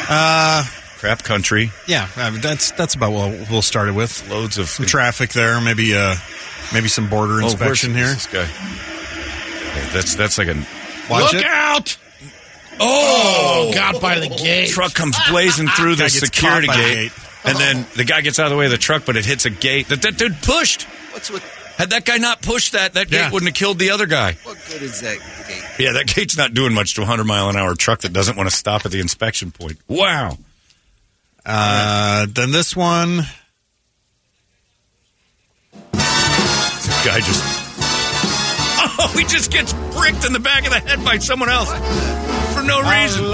Uh, 0.08 0.64
Crap 0.98 1.22
country. 1.22 1.70
yeah, 1.86 2.08
I 2.16 2.30
mean, 2.30 2.40
that's 2.40 2.70
that's 2.72 2.94
about 2.94 3.12
what 3.12 3.50
we'll 3.50 3.60
start 3.62 3.88
it 3.88 3.92
with. 3.92 4.28
Loads 4.30 4.56
of 4.58 4.68
Some 4.68 4.86
traffic 4.86 5.30
there, 5.34 5.60
maybe 5.60 5.94
uh, 5.94 6.14
maybe 6.72 6.88
some 6.88 7.08
border 7.10 7.34
Oh, 7.42 7.44
inspection 7.44 7.94
here. 7.94 8.06
This 8.06 8.26
guy. 8.26 8.42
Okay, 8.42 9.88
that's 9.92 10.14
that's 10.14 10.38
like 10.38 10.48
a 10.48 10.54
Watch 11.10 11.34
Look 11.34 11.42
it. 11.42 11.44
out! 11.44 11.98
oh, 12.80 13.68
Oh, 13.70 13.74
got 13.74 14.00
by 14.00 14.18
the 14.18 14.28
gate. 14.28 14.70
truck 14.70 14.94
comes 14.94 15.16
blazing 15.30 15.68
through 15.68 15.96
the 15.96 16.08
security 16.08 16.66
caught 16.68 16.76
by 16.76 16.82
the 16.82 16.88
gate, 16.94 17.12
gate. 17.12 17.12
and 17.44 17.56
then 17.58 17.86
the 17.96 18.04
guy 18.04 18.22
gets 18.22 18.38
out 18.38 18.46
of 18.46 18.50
the 18.50 18.56
way 18.56 18.64
of 18.64 18.70
the 18.70 18.78
truck, 18.78 19.04
but 19.04 19.16
it 19.16 19.24
hits 19.26 19.44
a 19.44 19.50
gate 19.50 19.88
that 19.88 20.00
that 20.02 20.16
dude 20.16 20.40
pushed. 20.42 20.82
What's 21.12 21.30
with 21.30 21.42
Had 21.76 21.90
that 21.90 22.04
guy 22.06 22.16
not 22.16 22.40
pushed 22.40 22.72
that, 22.72 22.94
that 22.94 23.10
gate 23.10 23.30
wouldn't 23.30 23.50
have 23.50 23.54
killed 23.56 23.78
the 23.78 23.90
other 23.90 24.06
guy. 24.06 24.32
what 24.44 24.56
good 24.68 24.80
is 24.82 25.00
that 25.02 25.18
gate? 25.46 25.62
Yeah, 25.78 25.92
that 25.92 26.06
gate's 26.06 26.36
not 26.36 26.54
doing 26.54 26.72
much 26.72 26.94
to 26.94 27.02
a 27.02 27.04
100 27.04 27.24
mile 27.24 27.50
an 27.50 27.56
hour 27.56 27.74
truck 27.74 28.00
that 28.00 28.12
doesn't 28.14 28.36
want 28.36 28.48
to 28.48 28.56
stop 28.56 28.86
at 28.86 28.92
the 28.92 29.00
inspection 29.00 29.50
point. 29.50 29.78
Wow. 29.86 30.38
Uh, 31.44 32.26
then 32.30 32.50
this 32.50 32.74
one. 32.74 33.20
Guy 35.92 37.20
just. 37.20 37.62
Oh, 38.98 39.08
he 39.14 39.24
just 39.24 39.52
gets 39.52 39.74
bricked 39.74 40.24
in 40.24 40.32
the 40.32 40.40
back 40.40 40.64
of 40.64 40.70
the 40.70 40.78
head 40.80 41.04
by 41.04 41.18
someone 41.18 41.50
else 41.50 41.70
for 41.70 41.78
no 42.66 42.80
reason. 42.80 43.24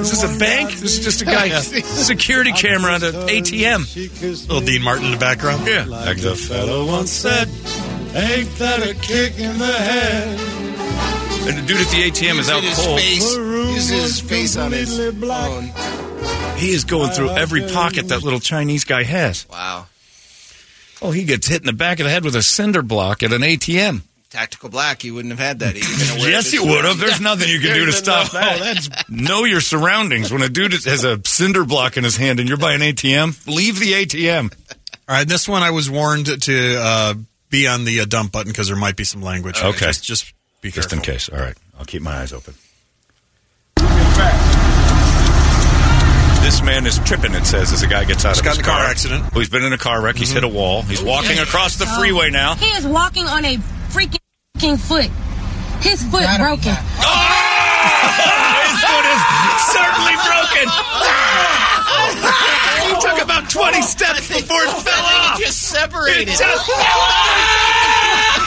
Is 0.00 0.10
this 0.10 0.22
a 0.22 0.38
bank? 0.38 0.70
This 0.72 0.98
is 0.98 1.04
just 1.04 1.22
a 1.22 1.24
guy. 1.24 1.48
Security 1.60 2.52
camera 2.52 2.92
on 2.92 3.00
the 3.00 3.12
ATM. 3.12 4.48
Little 4.48 4.60
Dean 4.60 4.82
Martin 4.82 5.06
in 5.06 5.10
the 5.12 5.18
background. 5.18 5.66
Yeah. 5.66 5.84
Like 5.86 6.18
the 6.20 6.36
fellow 6.36 6.86
once 6.86 7.10
said, 7.10 7.48
ain't 8.14 8.50
that 8.58 8.82
a 8.88 8.94
kick 8.94 9.38
in 9.38 9.58
the 9.58 9.66
head? 9.72 10.38
And 11.48 11.56
the 11.58 11.62
dude 11.66 11.80
at 11.80 11.86
the 11.88 12.02
ATM 12.10 12.38
is 12.38 12.50
out 12.50 12.62
His 12.62 12.78
cold. 12.78 12.98
face. 13.00 13.36
Use 13.36 13.88
his 13.88 14.20
face 14.20 14.56
on 14.56 14.72
his 14.72 14.94
phone. 14.98 15.70
He 16.58 16.70
is 16.72 16.84
going 16.84 17.10
through 17.12 17.30
every 17.30 17.62
pocket 17.62 18.08
that 18.08 18.22
little 18.22 18.40
Chinese 18.40 18.84
guy 18.84 19.04
has. 19.04 19.48
Wow. 19.48 19.86
Oh, 21.00 21.12
he 21.12 21.24
gets 21.24 21.46
hit 21.48 21.62
in 21.62 21.66
the 21.66 21.72
back 21.72 21.98
of 21.98 22.04
the 22.04 22.10
head 22.10 22.24
with 22.24 22.36
a 22.36 22.42
cinder 22.42 22.82
block 22.82 23.22
at 23.22 23.32
an 23.32 23.40
ATM. 23.40 24.02
Tactical 24.30 24.68
black, 24.68 25.02
you 25.02 25.12
wouldn't 25.14 25.32
have 25.32 25.40
had 25.44 25.58
that. 25.58 25.74
He'd 25.74 25.82
been 25.82 26.16
aware 26.18 26.30
Yes, 26.30 26.52
you 26.52 26.64
would 26.64 26.84
have. 26.84 26.98
There's 26.98 27.20
nothing 27.30 27.48
you 27.48 27.58
can 27.58 27.74
do 27.74 27.86
to 27.86 27.92
stop 27.92 28.32
No, 28.32 28.38
that. 28.40 28.60
that's 28.86 29.10
Know 29.10 29.42
your 29.44 29.60
surroundings. 29.60 30.32
When 30.32 30.40
a 30.42 30.48
dude 30.48 30.72
has 30.72 31.02
a 31.02 31.20
cinder 31.26 31.64
block 31.64 31.96
in 31.96 32.04
his 32.04 32.16
hand 32.16 32.38
and 32.38 32.48
you're 32.48 32.56
by 32.56 32.74
an 32.74 32.80
ATM, 32.80 33.44
leave 33.48 33.80
the 33.80 33.92
ATM. 33.92 34.52
All 35.08 35.16
right, 35.16 35.26
this 35.26 35.48
one 35.48 35.64
I 35.64 35.72
was 35.72 35.90
warned 35.90 36.42
to 36.42 36.76
uh, 36.80 37.14
be 37.50 37.66
on 37.66 37.84
the 37.84 38.00
uh, 38.00 38.04
dump 38.04 38.30
button 38.30 38.52
because 38.52 38.68
there 38.68 38.76
might 38.76 38.94
be 38.94 39.02
some 39.02 39.20
language. 39.20 39.58
in. 39.60 39.66
Okay. 39.66 39.86
just, 39.86 40.04
just 40.04 40.32
be 40.60 40.70
Just 40.70 40.92
in 40.92 41.00
case. 41.00 41.28
All 41.28 41.38
right. 41.40 41.56
I'll 41.76 41.84
keep 41.84 42.02
my 42.02 42.18
eyes 42.18 42.32
open. 42.32 42.54
This 46.44 46.62
man 46.62 46.86
is 46.86 46.98
tripping, 47.00 47.34
it 47.34 47.46
says, 47.46 47.72
as 47.72 47.82
a 47.82 47.86
guy 47.88 48.04
gets 48.04 48.24
out 48.24 48.30
Just 48.36 48.40
of 48.40 48.44
got 48.44 48.50
his 48.56 48.58
in 48.60 48.64
a 48.64 48.68
car 48.68 48.80
accident. 48.84 49.24
Oh, 49.34 49.38
he's 49.40 49.48
been 49.48 49.62
in 49.64 49.72
a 49.72 49.78
car 49.78 50.00
wreck. 50.00 50.16
He's 50.16 50.30
hit 50.32 50.44
a 50.44 50.48
wall. 50.48 50.82
He's 50.82 51.02
walking 51.02 51.38
across 51.40 51.76
the 51.76 51.86
freeway 51.86 52.30
now. 52.30 52.54
He 52.54 52.66
is 52.66 52.86
walking 52.86 53.26
on 53.26 53.44
a 53.44 53.58
freaking 53.90 54.78
foot. 54.78 55.10
His 55.82 56.02
foot 56.04 56.22
broken. 56.38 56.76
Oh! 57.02 57.10
His 58.70 58.78
foot 58.86 59.06
is 59.10 59.22
certainly 59.74 60.14
broken. 60.22 60.70
he 62.86 62.94
took 63.02 63.18
about 63.22 63.50
20 63.50 63.82
steps 63.82 64.28
before 64.28 64.62
it 64.62 64.70
fell 64.84 65.04
off. 65.04 65.38
He 65.38 65.44
just 65.44 65.62
separated. 65.62 66.28
It 66.28 66.38
just 66.38 66.66
fell 66.66 66.76
off. 66.78 68.40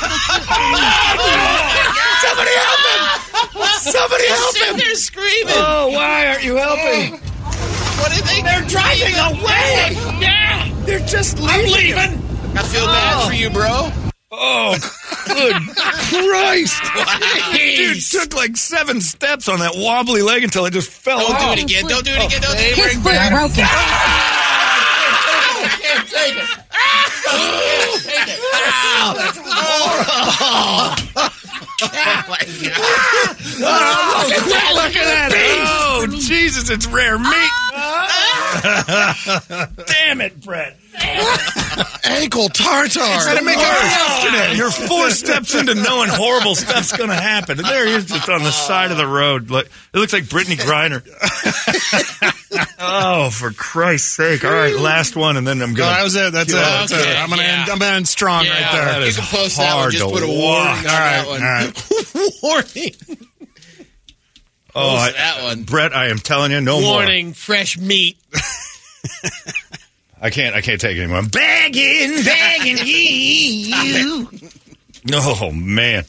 Somebody 2.23 2.56
help 2.56 2.79
him! 2.88 3.03
Somebody 3.91 4.27
help 4.27 4.56
him! 4.56 4.77
They're 4.77 4.95
screaming. 4.95 5.56
Oh, 5.58 5.89
why 5.91 6.27
aren't 6.27 6.43
you 6.43 6.56
helping? 6.56 7.19
What 7.99 8.12
are 8.12 8.21
they? 8.21 8.41
They're 8.41 8.62
driving 8.67 9.15
away. 9.15 9.95
Yeah. 10.21 10.69
They're 10.86 10.99
just 10.99 11.39
leaving. 11.39 11.49
I'm 11.49 11.65
leaving. 11.71 12.19
I 12.56 12.62
feel 12.63 12.86
bad 12.86 13.15
oh. 13.17 13.27
for 13.27 13.34
you, 13.34 13.49
bro. 13.49 13.91
Oh, 14.36 14.76
good 15.28 15.54
Christ! 16.10 16.82
Dude 17.78 18.02
took 18.02 18.34
like 18.36 18.58
seven 18.58 19.00
steps 19.00 19.48
on 19.48 19.60
that 19.60 19.74
wobbly 19.76 20.24
leg 20.24 20.43
until 20.43 20.65
it 20.65 20.72
just 20.72 20.89
fell 20.89 21.19
Don't 21.19 21.36
off. 21.36 21.41
do 21.56 21.62
it 21.62 21.63
again. 21.63 21.86
Don't 21.88 22.04
do 22.04 22.12
it 22.12 22.26
again. 22.26 22.41
Don't 22.41 22.58
do 22.58 22.63
it 22.63 22.74
again. 22.74 22.86
His 22.89 22.98
again. 22.98 23.04
foot 23.04 23.32
broken. 23.32 23.65
can't 25.82 26.08
take 26.10 26.36
it. 26.36 26.60
Look 34.73 34.95
at 34.95 35.05
that! 35.05 35.31
Oh, 35.65 36.07
Jesus, 36.09 36.69
it's 36.69 36.88
rare 36.88 37.17
meat. 37.17 37.51
Damn 39.88 40.21
it, 40.21 40.39
Brett. 40.41 40.77
ankle 42.03 42.49
tartar. 42.49 42.99
Trying 42.99 43.38
to 43.38 43.43
make 43.43 43.57
it 43.57 43.62
yesterday. 43.62 44.47
Oh, 44.51 44.53
you're 44.55 44.71
four 44.71 45.09
steps 45.12 45.55
into 45.55 45.73
knowing 45.75 46.09
horrible 46.09 46.55
stuff's 46.55 46.95
going 46.95 47.09
to 47.09 47.15
happen. 47.15 47.57
And 47.59 47.67
there 47.67 47.86
he 47.88 47.93
is 47.93 48.05
just 48.05 48.29
on 48.29 48.43
the 48.43 48.51
side 48.51 48.91
of 48.91 48.97
the 48.97 49.07
road. 49.07 49.49
Like, 49.49 49.65
it 49.93 49.97
looks 49.99 50.13
like 50.13 50.25
Brittney 50.25 50.55
Griner. 50.57 51.01
oh, 52.79 53.29
for 53.31 53.51
Christ's 53.51 54.12
sake. 54.12 54.43
All 54.45 54.51
right, 54.51 54.75
last 54.75 55.15
one, 55.15 55.38
and 55.38 55.47
then 55.47 55.62
I'm 55.62 55.71
No, 55.71 55.77
going 55.77 55.89
that 55.93 56.03
was 56.03 56.15
it. 56.15 56.31
That's 56.33 56.51
it. 56.51 56.55
That's 56.63 56.91
it. 56.91 56.99
Okay, 56.99 57.15
I'm 57.17 57.30
gonna 57.30 57.41
yeah. 57.43 57.62
end, 57.62 57.71
I'm 57.71 57.80
gonna 57.80 57.95
end 57.95 58.08
strong 58.08 58.45
right 58.45 58.69
there. 58.71 58.86
That 58.86 58.99
You 59.02 59.06
is 59.08 59.17
can 59.17 59.26
post 59.26 59.58
that 59.58 59.73
one. 59.73 59.80
hard 59.82 59.91
Just 59.93 60.04
to 60.06 60.12
put 60.13 60.23
a 60.23 60.28
warning 60.28 60.43
watch. 60.43 60.86
on 60.86 60.88
All 60.88 60.99
right, 60.99 61.23
that 61.23 61.28
one. 61.28 61.41
all 61.43 61.49
right. 61.49 61.73
Warning. 62.43 62.95
Oh, 64.76 64.95
I, 64.95 65.12
that 65.12 65.43
one. 65.43 65.63
Brett, 65.63 65.93
I 65.95 66.08
am 66.08 66.17
telling 66.17 66.52
you, 66.52 66.60
no 66.62 66.82
more. 66.82 66.93
Warning. 66.95 67.34
Fresh 67.34 67.78
meat. 67.78 68.17
I 70.21 70.30
can't. 70.30 70.56
I 70.56 70.62
can't 70.62 70.80
take 70.82 70.97
it 70.97 71.02
anymore. 71.02 71.17
I'm 71.19 71.28
Begging, 71.28 72.23
begging 72.23 72.78
you. 72.84 74.28
Oh 75.13 75.52
man. 75.52 76.06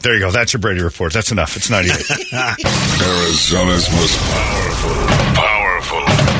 There 0.00 0.14
you 0.14 0.20
go. 0.20 0.30
That's 0.30 0.52
your 0.52 0.60
Brady 0.60 0.82
report. 0.82 1.12
That's 1.14 1.30
enough. 1.32 1.56
It's 1.56 1.70
98. 1.70 1.94
Arizona's 1.94 3.90
most 3.90 4.18
powerful, 4.20 4.94
powerful 5.34 6.00